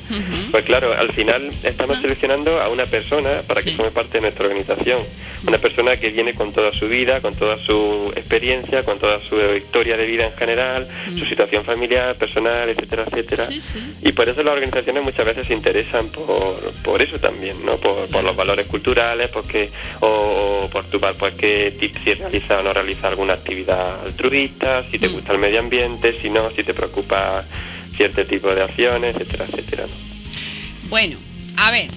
[0.52, 3.76] pues claro, al final estamos seleccionando a una persona para que Sí.
[3.76, 5.00] forme parte de nuestra organización.
[5.48, 9.36] Una persona que viene con toda su vida, con toda su experiencia, con toda su
[9.56, 11.19] historia de vida en general, Mm.
[11.19, 13.45] su situación familiar, personal, etcétera, etcétera.
[13.45, 13.80] Sí, sí.
[14.02, 17.78] Y por eso las organizaciones muchas veces se interesan por, por eso también, ¿no?
[17.78, 19.69] Por, por los valores culturales, porque,
[20.00, 24.83] o, o por tu pues que ti- si realiza o no realiza alguna actividad altruista,
[24.91, 25.13] si te Mm.
[25.13, 27.43] gusta el medio ambiente, si no, si te preocupa
[27.97, 29.83] cierto tipo de acciones, etcétera, etcétera.
[29.88, 30.89] ¿no?
[30.89, 31.17] Bueno,
[31.57, 31.88] a ver,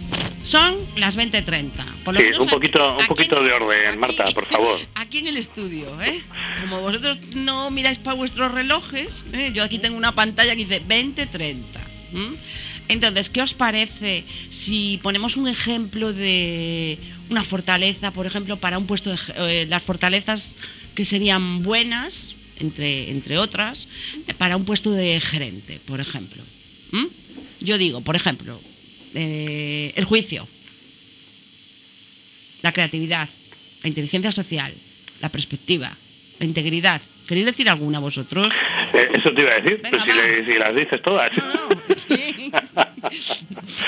[0.45, 1.85] son las 20.30.
[2.05, 4.79] Por lo Sí, menos un aquí- poquito, un poquito de orden, aquí- Marta, por favor.
[4.95, 6.23] Aquí en el estudio, ¿eh?
[6.61, 9.51] Como vosotros no miráis para vuestros relojes, ¿eh?
[9.53, 11.81] yo aquí tengo una pantalla que dice 20.30.
[12.15, 12.37] ¿m?
[12.89, 16.97] Entonces, ¿qué os parece si ponemos un ejemplo de
[17.31, 19.19] una fortaleza, por ejemplo, para un puesto de...
[19.37, 20.49] eh, las fortalezas
[20.95, 23.87] que serían buenas, entre, entre otras,
[24.27, 26.43] eh, para un puesto de gerente, por ejemplo?
[26.93, 27.07] ¿m?
[27.61, 28.61] Yo digo, por ejemplo,
[29.15, 30.49] eh, el juicio,
[32.63, 33.29] la creatividad,
[33.83, 34.73] la inteligencia social,
[35.21, 35.97] la perspectiva,
[36.41, 37.01] la integridad.
[37.27, 38.53] ¿Queréis decir alguna vosotros?
[38.95, 41.31] Eh, Eso te iba a decir, Venga, pues si, le- si las dices todas.
[41.37, 41.69] No, no.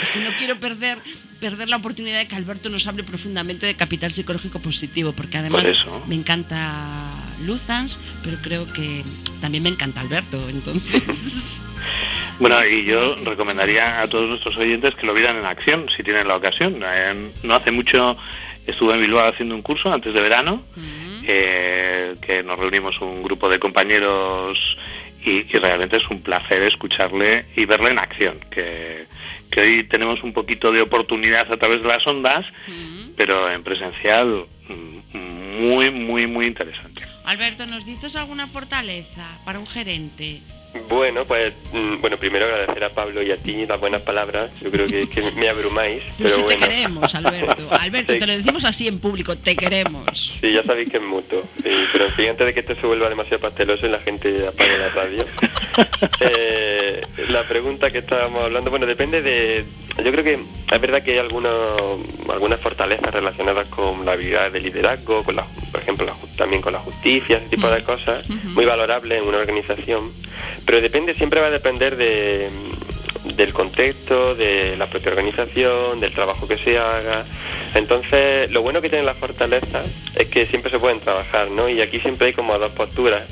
[0.03, 0.99] es que no quiero perder,
[1.41, 5.63] perder la oportunidad de que Alberto nos hable profundamente de capital psicológico positivo, porque además
[5.63, 6.05] Por eso.
[6.07, 7.13] me encanta
[7.45, 9.05] Luzans, pero creo que
[9.41, 11.03] también me encanta Alberto, entonces...
[12.39, 16.27] Bueno, y yo recomendaría a todos nuestros oyentes que lo vieran en acción, si tienen
[16.27, 16.83] la ocasión.
[16.83, 18.17] Eh, no hace mucho
[18.67, 20.63] estuve en Bilbao haciendo un curso antes de verano,
[21.27, 24.77] eh, que nos reunimos un grupo de compañeros
[25.25, 29.07] y, y realmente es un placer escucharle y verle en acción, que,
[29.51, 32.47] que hoy tenemos un poquito de oportunidad a través de las ondas,
[33.17, 35.19] pero en presencial mm,
[35.61, 37.03] muy, muy, muy interesante.
[37.25, 40.41] Alberto, ¿nos dices alguna fortaleza para un gerente?
[40.89, 44.51] Bueno, pues, mm, bueno, primero agradecer a Pablo y a ti las buenas palabras.
[44.61, 46.47] Yo creo que, que me abrumáis, Pero, bueno.
[46.47, 47.69] te queremos, Alberto.
[47.71, 48.19] Alberto, Sí.
[48.19, 50.33] te lo decimos así en público, te queremos.
[50.41, 51.43] Sí, ya sabéis que es mutuo.
[51.63, 54.47] Sí, pero en fin, antes de que esto se vuelva demasiado pasteloso y la gente
[54.47, 55.25] apague la radio.
[56.21, 59.65] eh, la pregunta que estábamos hablando, bueno, depende de,
[60.05, 60.39] Yo creo que
[60.73, 65.45] es verdad que hay algunos, algunas fortalezas relacionadas con la habilidad de liderazgo, con la,
[65.71, 70.13] por ejemplo, también con la justicia, ese tipo de cosas, muy valorables en una organización,
[70.65, 72.49] pero depende, siempre va a depender de,
[73.37, 77.25] del contexto, de la propia organización, del trabajo que se haga.
[77.75, 81.69] Entonces, lo bueno que tienen las fortalezas es que siempre se pueden trabajar, ¿no?
[81.69, 83.23] Y aquí siempre hay como dos posturas.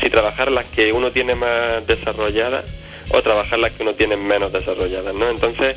[0.00, 2.64] Si trabajar las que uno tiene más desarrolladas
[3.10, 5.30] o trabajar las que uno tiene menos desarrolladas, ¿no?
[5.30, 5.76] Entonces,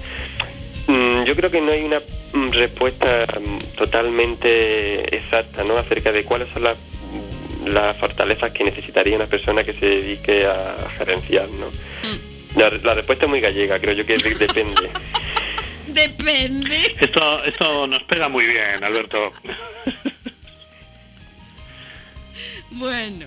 [0.88, 2.02] mm, yo creo que no hay una
[2.34, 5.78] mm, respuesta mm, totalmente exacta, ¿no?
[5.78, 6.78] Acerca de cuáles son las,
[7.66, 11.68] las fortalezas que necesitaría una persona que se dedique a gerenciar, ¿no?
[12.56, 14.90] La, respuesta es muy gallega, creo yo que depende.
[15.88, 16.96] depende.
[17.00, 19.32] Esto, esto nos pega muy bien, Alberto.
[22.72, 23.26] bueno,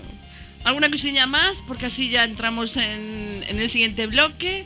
[0.64, 1.62] ¿alguna cosilla más?
[1.66, 4.64] Porque así ya entramos en, el siguiente bloque.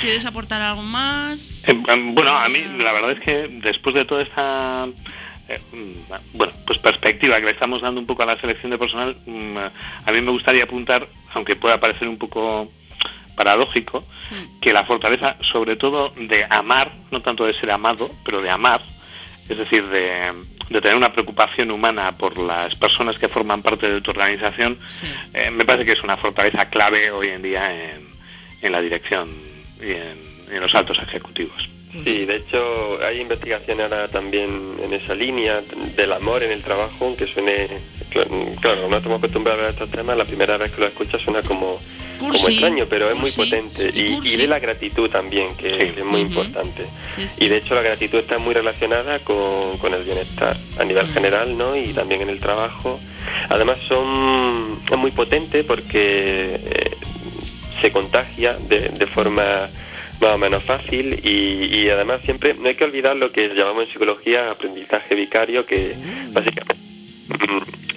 [0.00, 1.66] ¿Quieres aportar algo más?
[1.66, 4.88] Em, em, bueno, a mí la verdad es que después de toda esta
[5.48, 8.78] eh, mm, bueno, pues perspectiva que le estamos dando un poco a la selección de
[8.78, 12.70] personal, mm, a mí me gustaría apuntar, aunque pueda parecer un poco
[13.36, 14.60] paradójico hmm.
[14.60, 18.82] que la fortaleza, sobre todo de amar, no tanto de ser amado, pero de amar,
[19.48, 20.32] es decir, de,
[20.68, 24.78] tener una preocupación humana por las personas que forman parte de tu organización,
[25.32, 28.08] eh, me parece que es una fortaleza clave hoy en día en,
[28.62, 29.28] en la dirección
[29.80, 31.68] y en, los altos ejecutivos.
[32.04, 35.62] Sí, de hecho hay investigación ahora también en esa línea
[35.96, 37.68] del amor en el trabajo, aunque suene,
[38.60, 41.80] claro, no estamos acostumbrados a estos temas, la primera vez que lo escuchas suena como
[42.18, 43.90] como extraño, pero es muy potente.
[43.94, 46.86] Y, de la gratitud también, que es muy importante.
[47.38, 51.76] Y de hecho la gratitud está muy relacionada con, el bienestar a nivel general, ¿no?
[51.76, 53.00] Y también en el trabajo.
[53.48, 56.96] Además son es muy potente porque eh,
[57.80, 59.68] se contagia de, forma
[60.20, 63.92] más o menos fácil y, además siempre no hay que olvidar lo que llamamos en
[63.92, 66.32] psicología aprendizaje vicario, que mm.
[66.32, 66.76] básicamente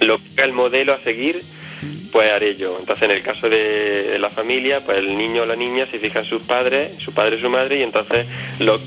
[0.00, 1.42] lo que es el modelo a seguir
[2.12, 2.76] pues haré yo.
[2.78, 6.20] Entonces, en el caso de la familia, pues el niño o la niña se fija
[6.20, 8.26] en sus padres, su padre y su madre, y entonces
[8.58, 8.80] lo,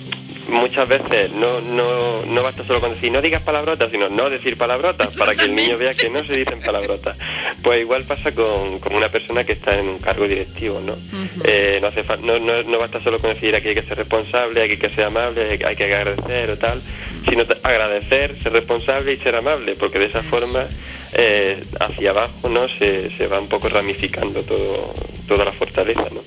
[0.47, 4.57] muchas veces no, no, no basta solo con decir no digas palabrotas, sino no decir
[4.57, 7.17] palabrotas para que el niño vea que no se dicen palabrotas.
[7.61, 10.95] Pues igual pasa con, una persona que está en un cargo directivo, ¿no?
[11.43, 14.61] Eh, no, hace no, no, no, basta solo con decir aquí hay que ser responsable,
[14.61, 16.81] aquí hay que ser amable, hay que agradecer o tal,
[17.27, 20.67] sino agradecer, ser responsable y ser amable, porque de esa forma
[21.13, 24.93] eh, hacia abajo no se, se va un poco ramificando todo,
[25.27, 26.21] toda la fortaleza, ¿no?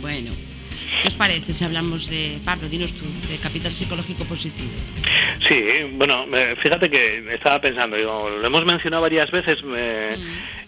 [0.00, 0.32] Bueno,
[1.02, 4.70] ¿Qué os parece si hablamos de, Pablo, dinos tú, de capital psicológico positivo?
[5.46, 5.62] Sí,
[5.92, 6.26] bueno,
[6.58, 9.74] fíjate que estaba pensando, digo, lo hemos mencionado varias veces mm.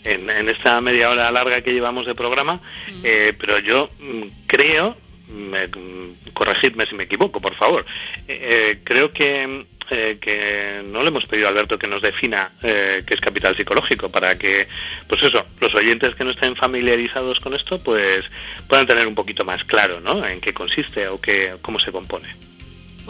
[0.05, 3.01] en, esta media hora larga que llevamos de programa, mm.
[3.05, 4.97] eh, pero yo mm, creo,
[6.33, 7.85] corregidme si me equivoco, por favor,
[8.29, 12.51] eh, eh, creo que eh, que no le hemos pedido a Alberto que nos defina
[12.63, 14.67] eh, qué es capital psicológico para que,
[15.07, 18.25] pues eso, los oyentes que no estén familiarizados con esto, pues
[18.69, 20.27] puedan tener un poquito más claro, ¿no?
[20.27, 22.52] En qué consiste o qué, cómo se compone.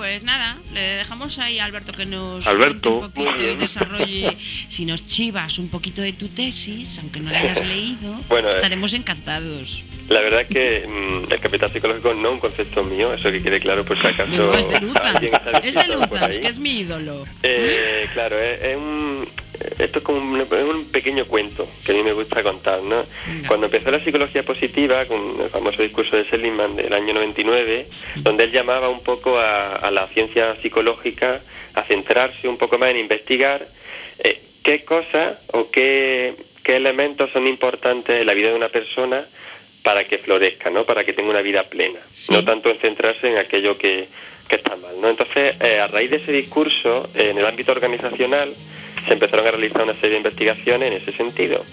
[0.03, 2.99] Pues nada, le dejamos ahí a Alberto que nos Alberto.
[2.99, 4.37] un poquito y desarrolle,
[4.69, 8.95] si nos chivas un poquito de tu tesis, aunque no la hayas leído, eh, estaremos
[8.95, 9.81] encantados.
[10.09, 13.41] La verdad es que mm, el capital psicológico no es un concepto mío, eso que
[13.45, 14.55] quede claro por si acaso.
[14.55, 15.23] es de Luzas,
[15.63, 17.25] es de Luzas, que es mi ídolo.
[17.45, 19.29] Eh, claro, es, un,
[19.79, 22.83] esto es como un, pequeño cuento que a mí me gusta contar.
[22.83, 23.05] ¿no?
[23.47, 27.87] Cuando empezó la psicología positiva, con el famoso discurso de Seligman del año 99,
[28.17, 31.41] donde él llamaba un poco a, la ciencia psicológica
[31.75, 33.67] a centrarse un poco más en investigar
[34.19, 39.25] eh, qué cosas o qué, qué elementos son importantes en la vida de una persona
[39.83, 40.85] para que florezca, ¿no?
[40.85, 41.99] Para que tenga una vida plena,
[42.29, 44.09] no tanto en centrarse en aquello que,
[44.49, 45.09] está mal, ¿no?
[45.09, 48.55] Entonces, eh, a raíz de ese discurso, en el ámbito organizacional,
[49.07, 51.65] se empezaron a realizar una serie de investigaciones en ese sentido.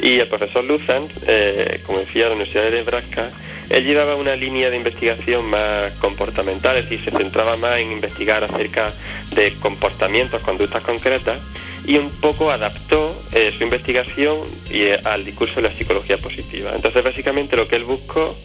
[0.00, 3.30] Y el profesor Luzan, eh, como decía, de la Universidad de Nebraska,
[3.68, 8.44] él llevaba una línea de investigación más comportamental, es decir, se centraba más en investigar
[8.44, 8.92] acerca
[9.34, 11.40] de comportamientos, conductas concretas,
[11.84, 16.72] y un poco adaptó eh, su investigación y, eh, al discurso de la psicología positiva.
[16.74, 18.36] Entonces, básicamente lo que él buscó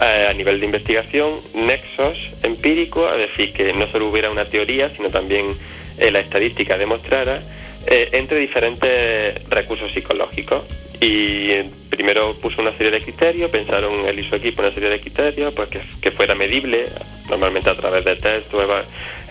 [0.00, 5.08] a nivel de investigación, nexos empíricos, es decir, que no solo hubiera una teoría, sino
[5.08, 5.56] también
[5.98, 7.42] la estadística demostrara,
[7.90, 10.64] entre diferentes recursos psicológicos.
[11.00, 15.00] Y primero puso una serie de criterios, pensaron él y su equipo una serie de
[15.00, 16.86] criterios, pues que, que fuera medible,
[17.28, 18.62] normalmente a través de test o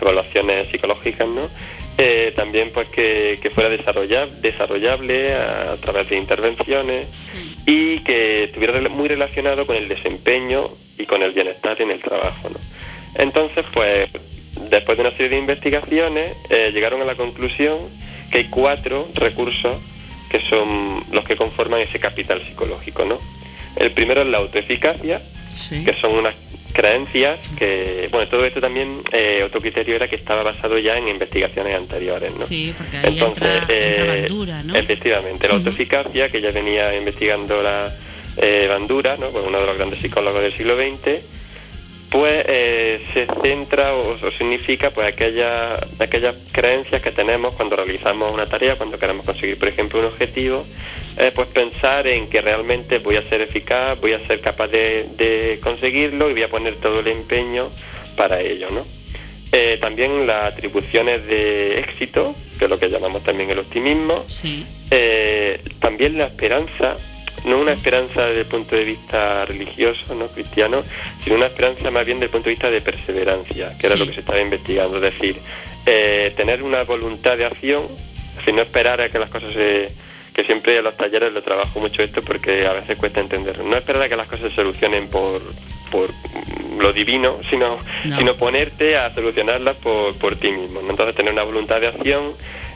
[0.02, 1.50] evaluaciones psicológicas, ¿no?
[2.00, 7.08] Eh, también pues que, fuera desarrollable a, través de intervenciones
[7.66, 12.50] y que estuviera muy relacionado con el desempeño y con el bienestar en el trabajo.
[13.16, 14.10] Entonces, pues,
[14.70, 17.80] después de una serie de investigaciones, eh, llegaron a la conclusión
[18.32, 19.78] que hay cuatro recursos
[20.30, 23.20] que son los que conforman ese capital psicológico, ¿no?
[23.76, 25.22] El primero es la autoeficacia,
[25.70, 26.36] que son unas
[26.74, 31.08] creencias que, bueno, todo esto también, eh, otro criterio era que estaba basado ya en
[31.08, 32.48] investigaciones anteriores, ¿no?
[32.48, 34.76] Sí, porque ahí Entonces, eh, Bandura, ¿no?
[34.76, 37.96] Efectivamente, la autoeficacia, que ya venía investigando la
[38.38, 39.30] eh, Bandura, ¿no?
[39.30, 41.22] uno de los grandes psicólogos del siglo XX,
[42.10, 48.46] pues eh, se centra o, significa pues aquella, aquellas creencias que tenemos cuando realizamos una
[48.46, 50.66] tarea, cuando queremos conseguir, por ejemplo, un objetivo,
[51.18, 55.60] eh, pues pensar en que realmente voy a ser eficaz, voy a ser capaz de,
[55.62, 57.70] conseguirlo y voy a poner todo el empeño
[58.16, 58.86] para ello, ¿no?
[59.52, 64.26] Eh, también las atribuciones de éxito, que es lo que llamamos también el optimismo,
[65.80, 66.98] también la esperanza,
[67.46, 70.84] no una esperanza desde el punto de vista religioso, no cristiano,
[71.24, 74.06] sino una esperanza más bien desde el punto de vista de perseverancia, que era lo
[74.06, 75.38] que se estaba investigando, es decir,
[75.86, 77.84] eh, tener una voluntad de acción,
[78.46, 79.90] es no esperar a que las cosas se
[80.38, 83.58] que siempre a los talleres lo trabajo mucho esto porque a veces cuesta entender.
[83.64, 85.42] No esperar a que las cosas se solucionen por,
[85.90, 86.12] por
[86.78, 90.80] lo divino, sino, sino ponerte a solucionarlas por, por ti mismo.
[90.88, 92.34] Entonces tener una voluntad de acción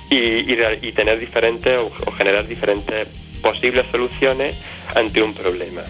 [0.09, 3.07] y, y, tener diferentes o generar diferentes
[3.42, 4.56] posibles soluciones
[4.96, 5.84] ante un problema.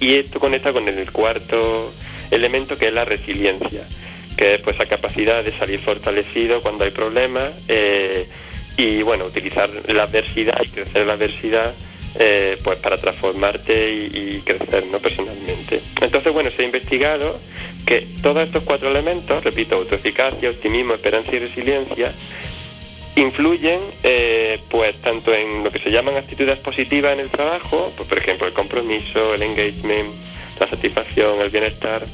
[0.00, 1.92] Y esto conecta con el cuarto
[2.30, 3.86] elemento que es la resiliencia,
[4.36, 8.26] que es pues la capacidad de salir fortalecido cuando hay problemas eh,
[8.76, 11.72] y bueno, utilizar la adversidad y crecer la adversidad
[12.16, 14.98] eh, pues para transformarte y, y, crecer ¿no?
[14.98, 15.80] personalmente.
[16.00, 17.40] Entonces, bueno, se ha investigado
[17.86, 22.12] que todos estos cuatro elementos, repito, autoeficacia, optimismo, esperanza y resiliencia,
[23.16, 28.08] influyen eh, pues tanto en lo que se llaman actitudes positivas en el trabajo, pues,
[28.08, 30.10] por ejemplo el compromiso, el engagement,
[30.58, 32.04] la satisfacción, el bienestar,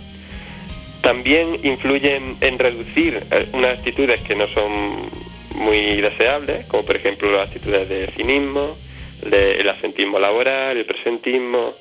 [1.01, 5.09] también influyen en reducir eh, unas actitudes que no son
[5.55, 8.77] muy deseables, como por ejemplo las actitudes de cinismo,
[9.31, 11.75] el asentismo laboral, el presentismo,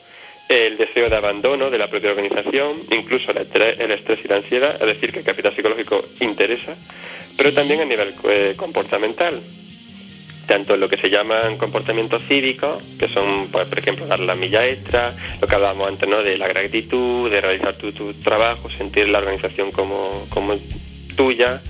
[0.50, 4.38] el deseo de abandono de la propia organización, incluso el estrés, el estrés y la
[4.38, 6.76] ansiedad, es decir, que el capital psicológico interesa
[7.40, 9.40] pero también a nivel eh, comportamental,
[10.46, 14.68] tanto lo que se llaman comportamientos cívicos, que son, pues, por ejemplo, dar la milla
[14.68, 16.22] extra, lo que hablábamos antes, ¿no?
[16.22, 20.58] de la gratitud, de realizar tu, trabajo, sentir la organización como, como
[21.16, 21.62] tuya,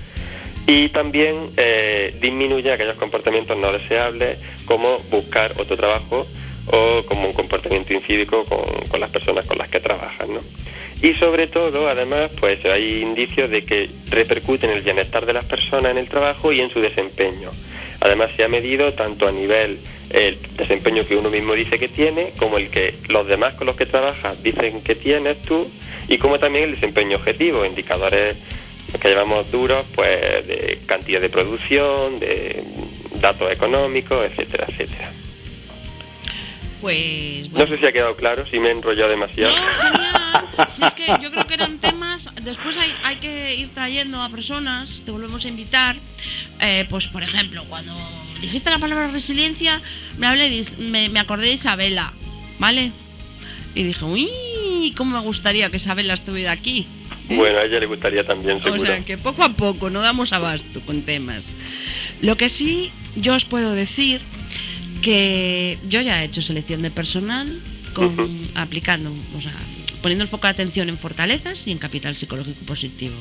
[0.66, 6.26] y también eh, disminuye aquellos comportamientos no deseables, como buscar otro trabajo
[6.66, 10.40] o como un comportamiento incívico con, con las personas con las que trabajas, ¿no?
[11.02, 15.46] Y sobre todo, además, pues hay indicios de que repercute en el bienestar de las
[15.46, 17.50] personas en el trabajo y en su desempeño.
[18.00, 19.78] Además, se ha medido tanto a nivel
[20.10, 23.76] el desempeño que uno mismo dice que tiene, como el que los demás con los
[23.76, 25.70] que trabajas dicen que tienes tú,
[26.08, 28.36] y como también el desempeño objetivo, indicadores
[29.00, 32.62] que llevamos duros, pues de cantidad de producción, de
[33.20, 35.12] datos económicos, etcétera, etcétera.
[36.80, 39.54] Pues, No sé si ha quedado claro, si me he enrollado demasiado.
[39.54, 40.19] No.
[40.70, 42.28] Si es que yo creo que eran temas.
[42.42, 45.96] Después hay, hay que ir trayendo a personas, te volvemos a invitar.
[46.60, 47.94] Eh, pues, por ejemplo, cuando
[48.40, 49.80] dijiste la palabra resiliencia,
[50.18, 52.12] me, hablé me, me acordé de Isabela,
[52.58, 52.92] ¿vale?
[53.74, 56.86] Y dije, uy, cómo me gustaría que Isabela estuviera aquí.
[57.28, 58.82] Bueno, a ella le gustaría también, seguro.
[58.82, 61.44] O sea, que poco a poco no damos abasto con temas.
[62.20, 64.20] Lo que sí yo os puedo decir
[65.02, 67.60] que yo ya he hecho selección de personal
[67.94, 69.54] con, aplicando, o sea,
[70.00, 73.16] poniendo el foco de atención en fortalezas y en capital psicológico positivo.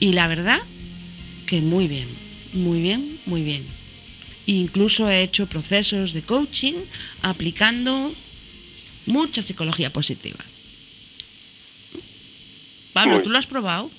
[0.00, 0.60] Y la verdad
[1.46, 2.08] que muy bien,
[2.52, 3.66] muy bien, muy bien.
[4.46, 6.74] Incluso he hecho procesos de coaching
[7.22, 8.12] aplicando
[9.06, 10.44] mucha psicología positiva.
[12.92, 13.90] Pablo, ¿tú lo has probado?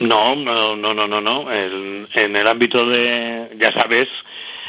[0.00, 1.52] No, no, no, no, no, no.
[1.52, 4.08] en el ámbito de, ya sabes,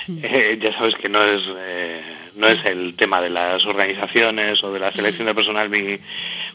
[0.08, 2.02] eh, ya sabes que no es eh,
[2.36, 5.98] no es el tema de las organizaciones o de la selección de personal mi,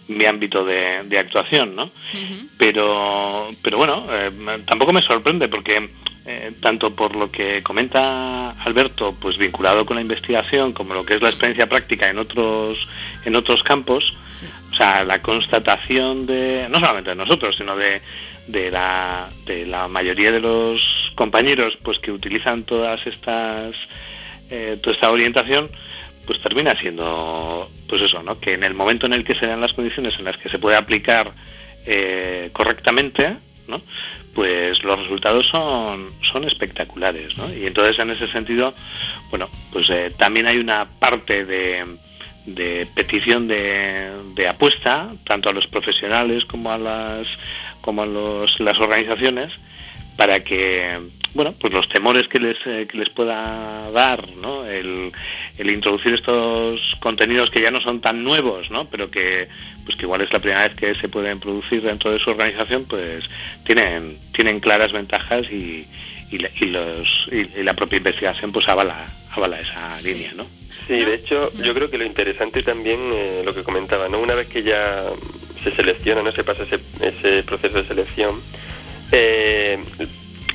[0.08, 1.90] mi ámbito de, actuación, ¿no?
[2.58, 4.30] Pero pero bueno, eh,
[4.66, 5.90] tampoco me sorprende porque
[6.60, 11.22] tanto por lo que comenta Alberto, pues vinculado con la investigación, como lo que es
[11.22, 12.86] la experiencia práctica en otros
[13.24, 14.14] en otros campos,
[14.70, 18.00] o sea, la constatación de no solamente de nosotros, sino de
[18.50, 23.74] de la, de la mayoría de los compañeros pues que utilizan todas estas
[24.50, 25.70] eh, toda esta orientación
[26.26, 29.60] pues termina siendo pues eso no que en el momento en el que se dan
[29.60, 31.32] las condiciones en las que se puede aplicar
[31.86, 33.36] eh, correctamente
[33.66, 33.80] ¿no?
[34.34, 37.52] pues los resultados son son espectaculares ¿no?
[37.52, 38.74] y entonces en ese sentido
[39.30, 41.84] bueno pues eh, también hay una parte de
[42.46, 47.26] de petición de, de, apuesta, tanto a los profesionales como a las,
[47.80, 49.52] como a los, las organizaciones,
[50.16, 50.98] para que
[51.34, 54.66] bueno, pues los temores que les, eh, que les pueda dar, ¿no?
[54.66, 55.12] El,
[55.58, 58.86] el, introducir estos contenidos que ya no son tan nuevos, ¿no?
[58.86, 59.48] Pero que,
[59.84, 62.84] pues que igual es la primera vez que se pueden producir dentro de su organización,
[62.86, 63.24] pues
[63.64, 65.86] tienen, tienen claras ventajas y,
[66.30, 70.12] y, la, y los, y, la propia investigación pues avala, avala esa sí.
[70.12, 70.46] línea, ¿no?
[70.88, 74.18] Sí, de hecho, yo creo que lo interesante también, eh, lo que comentaba, ¿no?
[74.18, 75.04] Una vez que ya
[75.62, 76.32] se selecciona, ¿no?
[76.32, 78.40] Se pasa ese, ese proceso de selección,
[79.12, 79.78] eh,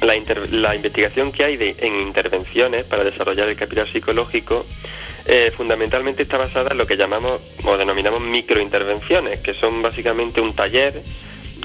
[0.01, 4.65] la, inter, la, investigación que hay de, en intervenciones para desarrollar el capital psicológico
[5.25, 10.53] eh, fundamentalmente está basada en lo que llamamos o denominamos microintervenciones, que son básicamente un
[10.53, 11.01] taller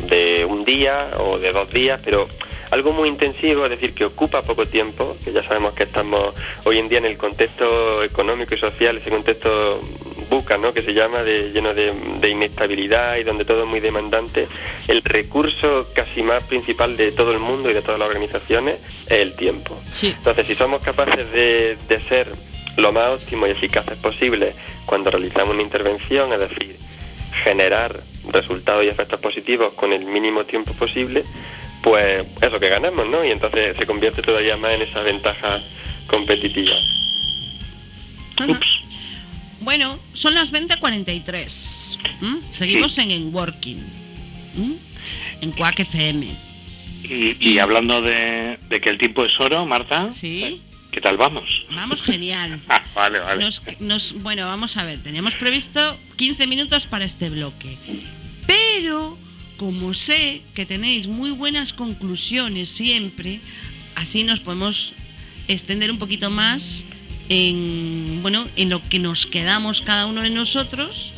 [0.09, 2.27] de un día o de dos días, pero
[2.71, 6.79] algo muy intensivo, es decir, que ocupa poco tiempo, que ya sabemos que estamos hoy
[6.79, 9.81] en día en el contexto económico y social, ese contexto
[10.29, 10.73] buca, ¿no?
[10.73, 14.47] que se llama, de, lleno de, de, inestabilidad y donde todo es muy demandante,
[14.87, 19.19] el recurso casi más principal de todo el mundo y de todas las organizaciones es
[19.19, 19.77] el tiempo.
[19.93, 20.15] Sí.
[20.17, 22.29] Entonces, si somos capaces de, de ser
[22.77, 24.55] lo más óptimo y eficaces posible
[24.87, 26.77] cuando realizamos una intervención, es decir,
[27.43, 31.25] generar resultados y efectos positivos con el mínimo tiempo posible,
[31.83, 33.25] pues eso que ganamos, ¿no?
[33.25, 35.61] Y entonces se convierte todavía más en esa ventaja
[36.07, 36.77] competitiva.
[38.49, 38.81] Ups.
[39.61, 41.99] Bueno, son las 20.43.
[42.21, 42.37] ¿Mm?
[42.53, 43.03] Seguimos sí.
[43.03, 43.79] en En Working.
[44.55, 44.73] ¿Mm?
[45.43, 46.35] En Quack FM.
[47.05, 50.11] Y, y hablando de, de, que el tiempo es oro, Marta.
[50.19, 50.61] Sí.
[50.91, 51.67] ¿Qué tal vamos?
[51.71, 52.61] Vamos genial.
[52.69, 53.45] ah, vale, vale.
[53.45, 55.03] Nos, nos, bueno, vamos a ver.
[55.03, 57.77] Teníamos previsto 15 minutos para este bloque.
[58.47, 59.17] Pero
[59.61, 63.41] como sé que tenéis muy buenas conclusiones siempre,
[63.95, 64.95] así nos podemos
[65.49, 66.83] extender un poquito más
[67.29, 71.13] en, bueno, en lo que nos quedamos cada uno de nosotros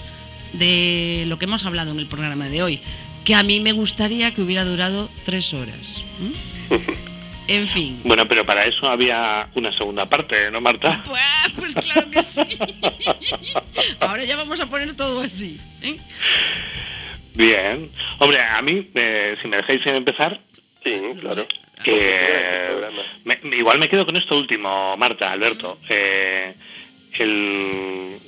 [0.55, 2.80] de lo que hemos hablado en el programa de hoy,
[3.24, 6.03] que a mí me gustaría que hubiera durado tres horas.
[6.18, 6.74] ¿Mm?
[7.49, 8.01] En fin.
[8.05, 11.03] Bueno, pero para eso había una segunda parte, ¿no, Marta?
[11.57, 12.40] Pues, pues claro que sí.
[14.01, 15.61] Ahora ya vamos a poner todo así.
[15.82, 15.99] ¿eh?
[17.35, 17.91] Bien.
[18.18, 20.41] Hombre, a mí, eh, si me dejáis empezar.
[20.85, 21.47] Sí, claro.
[21.85, 22.70] Eh,
[23.24, 25.78] me, igual me quedo con esto último, Marta, Alberto.
[25.89, 26.55] Eh,
[27.18, 28.18] el,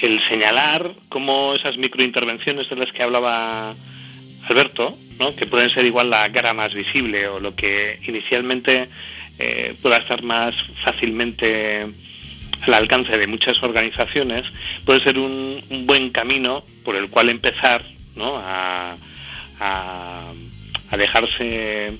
[0.00, 3.74] el, señalar cómo esas microintervenciones de las que hablaba
[4.48, 5.34] Alberto, ¿no?
[5.36, 8.88] que pueden ser igual la cara más visible o lo que inicialmente
[9.38, 11.86] eh, pueda estar más fácilmente
[12.62, 14.44] al alcance de muchas organizaciones,
[14.84, 17.84] puede ser un, un buen camino por el cual empezar
[18.16, 18.36] ¿no?
[18.36, 18.96] a,
[19.60, 21.98] a, dejarse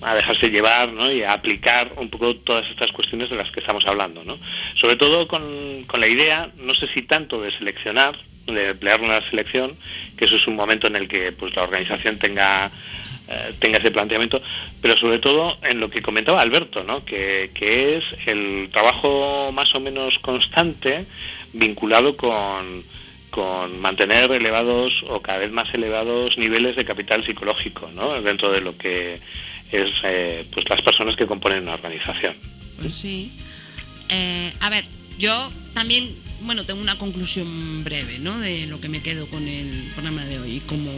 [0.00, 1.10] a dejarse llevar ¿no?
[1.10, 4.24] y a aplicar un poco todas estas cuestiones de las que estamos hablando.
[4.24, 4.38] ¿no?
[4.74, 8.16] Sobre todo con, con, la idea, no sé si tanto de seleccionar,
[8.46, 9.76] de emplear una selección,
[10.16, 12.70] que eso es un momento en el que pues, la organización tenga,
[13.28, 14.40] eh, tenga ese planteamiento,
[14.80, 17.04] pero sobre todo en lo que comentaba Alberto, ¿no?
[17.04, 21.06] que, que es el trabajo más o menos constante
[21.52, 22.84] vinculado con,
[23.30, 28.20] con mantener elevados o cada vez más elevados niveles de capital psicológico ¿no?
[28.22, 29.20] dentro de lo que
[29.70, 32.34] es eh, pues las personas que componen una organización.
[32.80, 33.32] Pues sí.
[34.08, 34.84] Eh, a ver,
[35.18, 38.38] yo también, bueno, tengo una conclusión breve, ¿no?
[38.38, 40.60] De lo que me quedo con el programa de hoy.
[40.66, 40.90] Como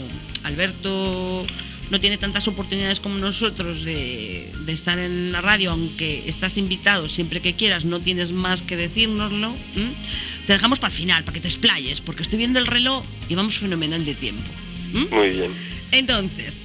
[0.45, 1.47] Alberto
[1.91, 7.41] no tiene tantas oportunidades como nosotros de, estar en la radio, aunque estás invitado siempre
[7.41, 9.55] que quieras, no tienes más que decírnoslo.
[10.51, 13.37] Te dejamos para el final, para que te explayes, porque estoy viendo el reloj y
[13.37, 14.51] vamos fenomenal de tiempo.
[14.93, 15.07] ¿m?
[15.09, 15.53] Muy bien.
[15.93, 16.57] Entonces,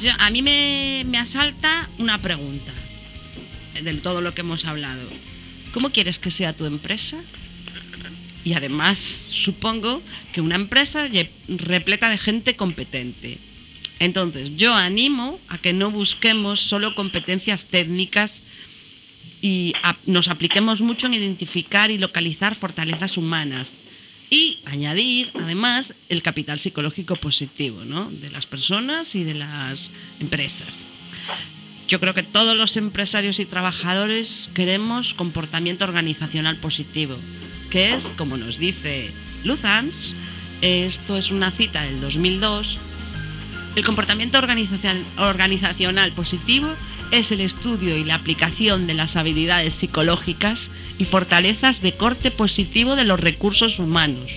[0.00, 2.72] yo, a mí me, me, asalta una pregunta
[3.82, 5.02] del todo lo que hemos hablado.
[5.74, 7.16] ¿Cómo quieres que sea tu empresa?
[8.44, 10.02] Y además, supongo
[10.32, 11.08] que una empresa
[11.48, 13.38] repleta de gente competente.
[13.98, 18.40] Entonces, yo animo a que no busquemos solo competencias técnicas
[19.42, 23.68] y a, nos apliquemos mucho en identificar y localizar fortalezas humanas,
[24.30, 28.08] y añadir además el capital psicológico positivo ¿no?
[28.10, 30.86] de las personas y de las empresas.
[31.88, 37.16] Yo creo que todos los empresarios y trabajadores queremos comportamiento organizacional positivo,
[37.68, 39.10] que es, como nos dice
[39.42, 40.14] Luzans,
[40.62, 42.78] esto es una cita del 2002,
[43.74, 46.74] el comportamiento organizacional positivo
[47.10, 52.96] es el estudio y la aplicación de las habilidades psicológicas y fortalezas de corte positivo
[52.96, 54.30] de los recursos humanos,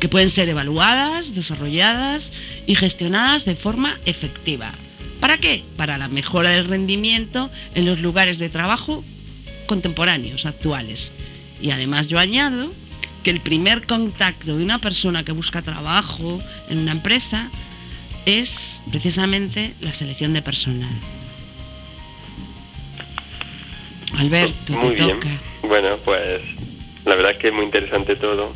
[0.00, 2.32] que pueden ser evaluadas, desarrolladas
[2.66, 4.72] y gestionadas de forma efectiva.
[5.20, 5.62] ¿Para qué?
[5.76, 9.04] Para la mejora del rendimiento en los lugares de trabajo
[9.66, 11.12] contemporáneos, actuales.
[11.60, 12.72] Y además yo añado
[13.22, 17.50] que el primer contacto de una persona que busca trabajo en una empresa
[18.26, 21.21] es precisamente la selección de personal.
[24.18, 25.20] Alberto, Muy te bien.
[25.20, 25.40] toca.
[25.62, 26.40] Bueno, pues
[27.04, 28.52] la verdad es que es muy interesante todo.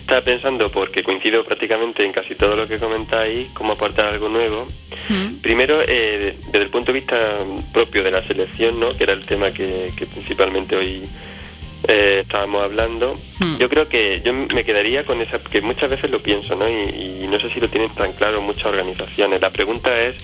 [0.00, 4.68] Estaba pensando, porque coincido prácticamente en casi todo lo que comentáis, cómo aportar algo nuevo.
[5.08, 7.38] Mm, Primero, eh, desde el punto de vista
[7.72, 8.96] propio de la selección, ¿no?
[8.96, 11.02] que era el tema que, que principalmente hoy
[11.88, 13.58] eh, estábamos hablando, Hmm.
[13.58, 16.66] yo creo que yo me quedaría con esa, que muchas veces lo pienso, ¿no?
[16.68, 19.40] Y, y no sé si lo tienen tan claro muchas organizaciones.
[19.42, 20.14] La pregunta es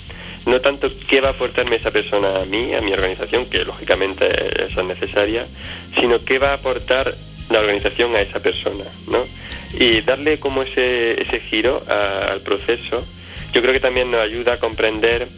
[0.47, 4.26] no tanto qué va a aportarme esa persona a mí, a mi organización, que lógicamente
[4.66, 5.47] eso es necesaria,
[5.99, 7.14] sino qué va a aportar
[7.51, 9.26] la organización a esa persona, ¿no?
[9.78, 13.07] Y darle como ese, ese giro a- al proceso,
[13.53, 15.28] yo creo que también nos ayuda a comprender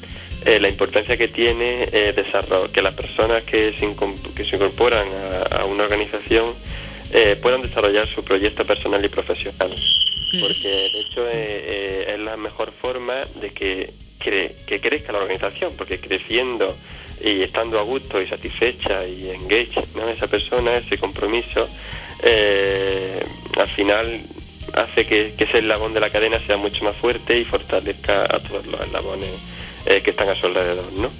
[0.46, 3.88] eh, la importancia que tiene eh, desarrollo, que las personas que se,
[4.36, 6.52] que se incorporan a, a una organización
[7.12, 9.70] eh, puedan desarrollar su proyecto personal y profesional.
[10.40, 13.90] Porque de hecho eh, eh, es la mejor forma de que,
[14.24, 16.76] cre- que crezca la organización, porque creciendo
[17.20, 20.08] y estando a gusto y satisfecha y engage ¿no?
[20.08, 21.68] esa persona, ese compromiso,
[22.22, 23.22] eh,
[23.56, 24.20] al final
[24.74, 28.40] hace que, que ese eslabón de la cadena sea mucho más fuerte y fortalezca a
[28.40, 29.30] todos los eslabones
[29.86, 31.10] eh, que están a su alrededor, ¿no?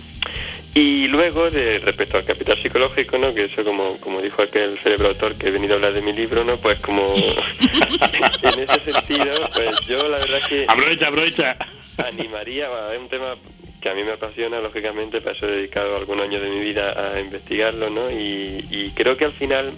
[0.77, 3.33] Y luego, de, respecto al capital psicológico, ¿no?
[3.33, 6.13] Que eso, como, como dijo aquel cerebro autor que he venido a hablar de mi
[6.13, 6.57] libro, ¿no?
[6.57, 7.15] Pues como
[8.43, 11.57] en ese sentido, pues yo la verdad que Aprovecha, aprovecha.
[11.99, 13.37] Animaría, bueno, es un tema
[13.81, 17.15] que a mí me apasiona, lógicamente, para eso he dedicado algunos años de mi vida
[17.15, 18.11] a investigarlo, ¿no?
[18.11, 19.73] Y, creo que al final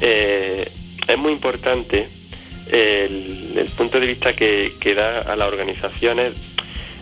[0.00, 0.70] eh,
[1.08, 2.08] es muy importante
[2.70, 6.34] el, punto de vista que, da a las organizaciones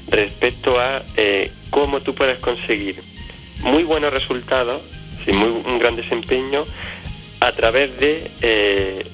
[0.08, 3.02] respecto a eh, cómo tú puedes conseguir
[3.58, 4.80] muy buenos resultados,
[5.24, 6.64] sí, muy, un gran desempeño,
[7.40, 9.04] a través de eh,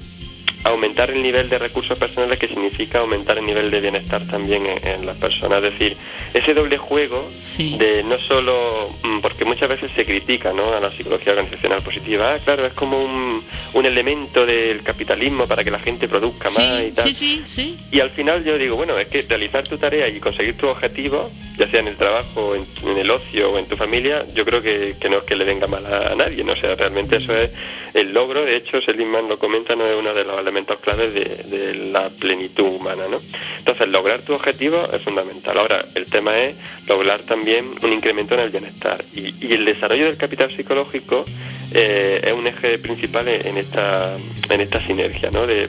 [0.69, 4.87] aumentar el nivel de recursos personales que significa aumentar el nivel de bienestar también en,
[4.87, 5.62] en las personas.
[5.62, 5.97] Es decir,
[6.35, 7.77] ese doble juego Sí.
[7.79, 10.75] de no solo, mm, porque muchas veces se critica ¿no?
[10.75, 13.43] a la psicología organizacional positiva, ah, claro, es como un,
[13.73, 17.07] un elemento del capitalismo para que la gente produzca más y tal.
[17.09, 17.79] sí, sí, sí.
[17.91, 21.31] Y al final yo digo, bueno, es que realizar tu tarea y conseguir tu objetivo,
[21.57, 24.61] ya sea en el trabajo, en, en el ocio o en tu familia, yo creo
[24.61, 26.53] que, que no es que le venga mal a, nadie, ¿no?
[26.53, 27.51] O sea, realmente eso es
[27.95, 31.57] el logro, de hecho, Seligman lo comenta, no es uno de los elementos claves de,
[31.57, 33.20] de la plenitud humana, ¿no?
[33.59, 35.59] Entonces, lograr tu objetivo es fundamental.
[35.59, 36.54] Ahora, el tema es
[36.86, 39.04] lograr también un incremento en el bienestar.
[39.14, 41.24] Y, y el desarrollo del capital psicológico
[41.72, 44.16] eh, es un eje principal en esta,
[44.48, 45.46] en esta sinergia ¿no?
[45.46, 45.68] de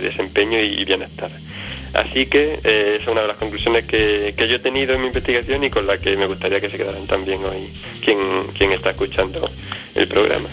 [0.00, 1.30] desempeño y bienestar.
[1.92, 5.00] Así que eh, esa es una de las conclusiones que, que yo he tenido en
[5.00, 7.68] mi investigación y con la que me gustaría que se quedaran también hoy
[8.04, 8.18] quien,
[8.56, 9.50] quien está escuchando
[9.94, 10.48] el programa.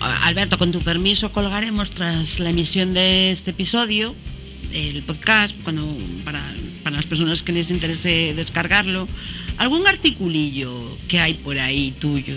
[0.00, 4.14] Alberto, con tu permiso colgaremos tras la emisión de este episodio
[4.72, 5.84] el podcast cuando
[6.24, 6.42] para,
[6.82, 9.08] para las personas que les interese descargarlo
[9.58, 12.36] algún articulillo que hay por ahí tuyo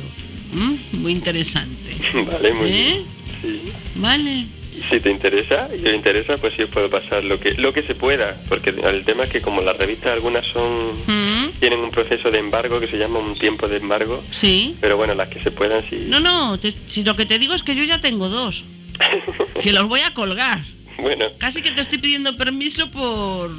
[0.91, 2.71] muy interesante Vale, muy ¿Eh?
[2.73, 3.05] bien.
[3.41, 3.71] Sí.
[3.95, 4.45] vale
[4.89, 7.83] Si te interesa y te interesa, pues sí os puedo pasar lo que lo que
[7.83, 11.32] se pueda, porque el tema es que como las revistas algunas son ¿Mm?
[11.59, 15.13] Tienen un proceso de embargo que se llama un tiempo de embargo, sí pero bueno,
[15.15, 16.05] las que se puedan sí.
[16.07, 18.63] no no te- si lo que te digo es que yo ya tengo dos
[19.63, 20.59] que los voy a colgar
[20.99, 23.49] Bueno, casi que te estoy pidiendo permiso por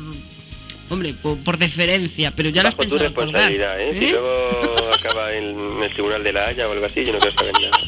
[0.91, 3.97] hombre por, por deferencia pero ya lo has bajo tu pensado colgar responsabilidad, ¿eh?
[3.99, 4.11] Si ¿eh?
[4.13, 7.53] luego acaba en el tribunal de la Haya o algo así, yo no quiero saber
[7.55, 7.79] nada.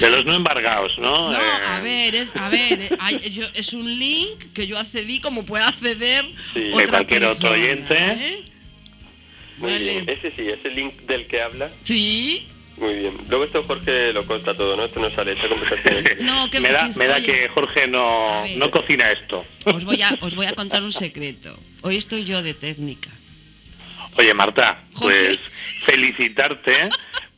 [0.00, 1.30] De los no embargados, ¿no?
[1.30, 4.78] No, Eh, a ver, es, a ver, eh, hay- yo- es un link que yo
[4.78, 6.70] accedí como puede acceder Sí.
[6.72, 7.94] otra cualquier otro oyente.
[7.96, 8.42] ¿eh?
[9.60, 9.84] Muy Vale.
[9.92, 10.08] bien.
[10.08, 13.14] Ese sí, ese link del que habla, Sí, muy bien.
[13.28, 14.86] Luego esto Jorge lo consta todo, ¿no?
[14.86, 16.02] Esto no sale, esta conversación.
[16.20, 19.44] no, que me da, me da que Jorge no, no cocina esto.
[19.66, 21.58] Os voy, a, os voy a contar un secreto.
[21.82, 23.10] Hoy estoy yo de técnica.
[24.16, 25.24] Oye, Marta, Jorge.
[25.24, 25.38] pues
[25.84, 26.88] felicitarte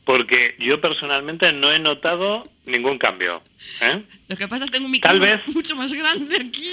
[0.05, 3.41] porque yo personalmente no he notado ningún cambio.
[3.81, 4.01] ¿eh?
[4.33, 6.71] Lo que pasa es que tengo un Tal micrófono vez- mucho más grande aquí,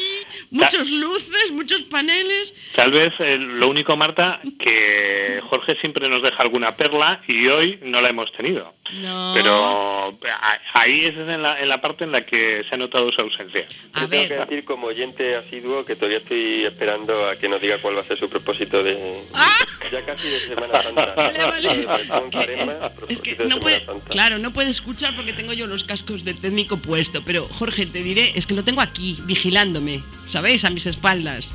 [0.50, 2.54] muchas luces, muchos paneles.
[2.74, 7.78] Tal vez eh, lo único, Marta, que Jorge siempre nos deja alguna perla y hoy
[7.82, 8.72] no la hemos tenido.
[8.94, 9.32] No.
[9.34, 13.12] Pero a- ahí es en la, en la parte en la que se ha notado
[13.12, 13.66] su ausencia.
[13.92, 17.60] a Yo tengo que decir como oyente asiduo que todavía estoy esperando a que nos
[17.60, 19.22] diga cuál va a ser su propósito de...
[19.34, 19.54] ¡Ah!
[19.92, 21.14] Ya casi de Semana Santa.
[21.16, 22.04] Vale, vale.
[22.32, 24.08] Eh, es que no puede, Santa.
[24.10, 27.22] claro, no puede escuchar porque tengo yo los cascos de técnico puesto.
[27.24, 30.64] Pero Jorge, te diré, es que lo tengo aquí, vigilándome, ¿sabéis?
[30.64, 31.50] A mis espaldas.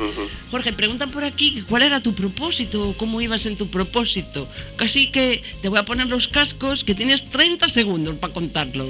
[0.52, 4.48] Jorge, preguntan por aquí cuál era tu propósito, cómo ibas en tu propósito.
[4.76, 8.86] Casi que te voy a poner los cascos, que tienes 30 segundos para contarlo.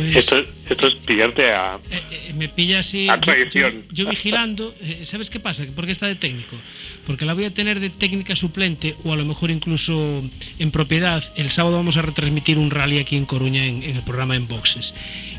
[0.00, 1.78] Pues- esto, esto es pillarte a...
[1.90, 3.08] Eh, eh, me pilla así.
[3.08, 3.84] A yo- traición.
[3.90, 5.64] Yo, yo vigilando, eh, ¿sabes qué pasa?
[5.74, 6.56] ¿Por qué está de técnico?
[7.06, 10.22] Porque la voy a tener de técnica suplente o a lo mejor incluso
[10.58, 11.22] en propiedad.
[11.36, 14.48] El sábado vamos a retransmitir un rally aquí en Coruña en, en el programa en
[14.48, 14.94] boxes.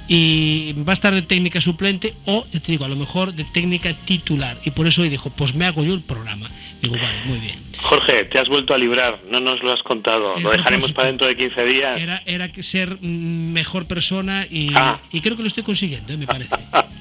[0.08, 3.44] Y va a estar de técnica suplente o, ya te digo, a lo mejor de
[3.46, 4.58] técnica titular.
[4.64, 6.50] Y por eso hoy dijo, pues me hago yo el programa.
[6.82, 7.56] Digo, vale, muy bien.
[7.82, 10.38] Jorge, te has vuelto a librar, no nos lo has contado.
[10.38, 12.00] El Lo dejaremos para dentro de 15 días.
[12.02, 15.00] Era, era que ser mejor persona y, Ah.
[15.12, 16.56] y creo que lo estoy consiguiendo, eh, me parece.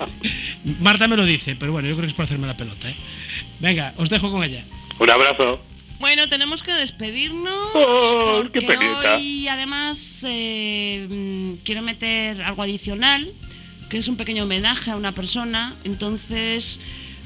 [0.81, 2.89] Marta me lo dice, pero bueno, yo creo que es por hacerme la pelota.
[2.89, 2.95] ¿eh?
[3.61, 4.65] Venga, os dejo con ella.
[4.99, 5.61] Un abrazo.
[6.05, 9.17] Bueno, tenemos que despedirnos Oh, qué penita.
[9.17, 13.33] hoy además eh, quiero meter algo adicional,
[13.89, 15.77] que es un pequeño homenaje a una persona.
[15.83, 16.79] Entonces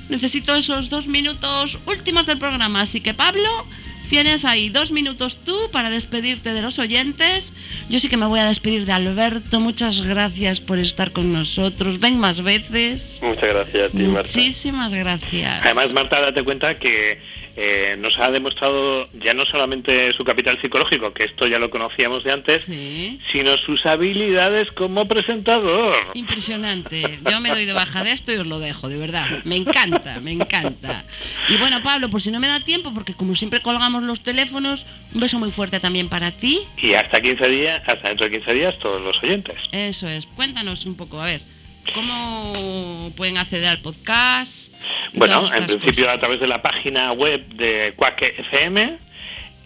[0.09, 2.83] necesito esos dos minutos últimos del programa.
[2.83, 3.67] Así que Pablo,
[4.11, 7.53] tienes ahí dos minutos tú para despedirte de los oyentes.
[7.91, 9.59] Yo sí que me voy a despedir de Alberto.
[9.59, 11.99] Muchas gracias por estar con nosotros.
[11.99, 13.19] Ven más veces.
[13.23, 14.31] Muchas gracias a ti, Marta.
[14.37, 15.63] Muchísimas gracias.
[15.65, 17.21] Además, Marta, date cuenta que
[17.61, 22.23] eh, nos ha demostrado ya no solamente su capital psicológico, que esto ya lo conocíamos
[22.23, 23.19] de antes, Sí.
[23.33, 25.97] sino sus habilidades como presentador.
[26.15, 27.19] Impresionante.
[27.29, 29.27] Yo me doy de baja de esto y os lo dejo, de verdad.
[29.45, 31.05] Me encanta, me encanta.
[31.49, 34.87] Y bueno, Pablo, por si no me da tiempo, porque como siempre colgamos los teléfonos,
[35.13, 36.61] un beso muy fuerte también para ti.
[36.81, 39.57] Y hasta 15 días, hasta dentro de 15 días, todos los oyentes.
[39.73, 40.27] Eso es.
[40.27, 41.41] Cuéntanos un poco, a ver,
[41.95, 44.53] ¿cómo pueden acceder al podcast?
[45.13, 46.17] Bueno, en principio cosas?
[46.17, 49.09] a través de la página web de Quack FM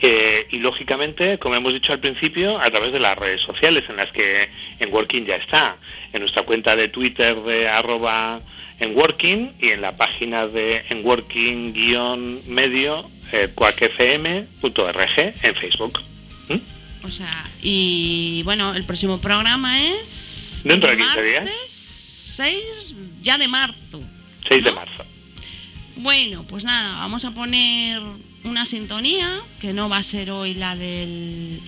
[0.04, 3.96] eh, y lógicamente, como hemos dicho al principio, a través de las redes sociales en
[3.96, 4.48] las que
[4.80, 5.76] en Working ya está.
[6.12, 8.40] En nuestra cuenta de Twitter de arroba
[8.80, 16.00] en Working y en la página de en Working-medio eh, quackfm.org en Facebook.
[16.48, 17.06] ¿Mm?
[17.06, 20.62] O sea, y bueno, el próximo programa es...
[20.64, 21.44] Dentro de el 15 días.
[21.44, 24.02] martes 6 ya de marzo.
[24.48, 25.04] 6 de marzo.
[25.96, 28.00] Bueno, pues nada, vamos a poner
[28.44, 31.60] una sintonía que no va a ser hoy la del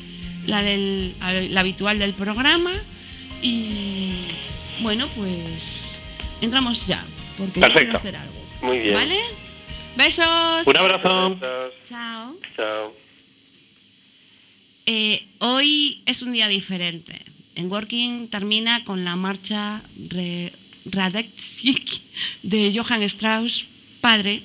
[0.47, 2.73] la del la habitual del programa
[3.43, 4.23] y
[4.81, 5.63] bueno, pues
[6.41, 7.05] entramos ya
[7.39, 7.99] porque Perfecto.
[7.99, 8.35] hacer algo.
[8.63, 8.95] Muy bien.
[8.95, 9.21] ¿Vale?
[9.97, 10.67] Besos.
[10.67, 11.31] Un abrazo.
[11.37, 11.73] Besos.
[11.89, 12.37] Chao.
[12.57, 12.95] Chao.
[14.87, 17.21] Eh, hoy es un día diferente.
[17.55, 20.53] En Working termina con la marcha Re-
[20.85, 22.03] Radetzky
[22.43, 23.67] de Johann Strauss,
[24.01, 24.43] padre,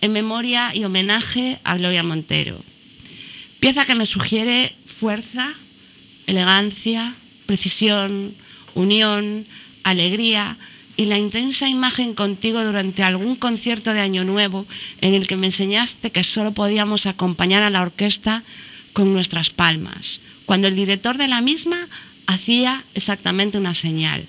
[0.00, 2.62] en memoria y homenaje a Gloria Montero.
[3.60, 5.54] Pieza que me sugiere fuerza,
[6.26, 7.14] elegancia,
[7.46, 8.34] precisión,
[8.74, 9.46] unión,
[9.84, 10.56] alegría
[10.96, 14.66] y la intensa imagen contigo durante algún concierto de Año Nuevo
[15.00, 18.42] en el que me enseñaste que solo podíamos acompañar a la orquesta
[18.92, 21.88] con nuestras palmas, cuando el director de la misma
[22.26, 24.26] hacía exactamente una señal.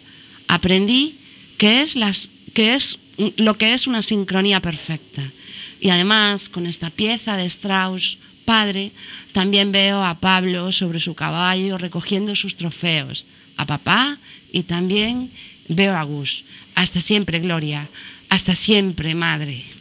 [0.48, 1.16] Aprendí
[1.58, 2.98] que es, las, que es
[3.38, 5.24] lo que es una sincronía perfecta.
[5.80, 8.92] Y además, con esta pieza de Strauss, padre,
[9.32, 13.26] también veo a Pablo sobre su caballo recogiendo sus trofeos,
[13.58, 14.18] a papá
[14.52, 15.32] y también
[15.68, 16.44] veo a Gus.
[16.76, 17.88] Hasta siempre, Gloria.
[18.30, 19.73] Hasta siempre, madre.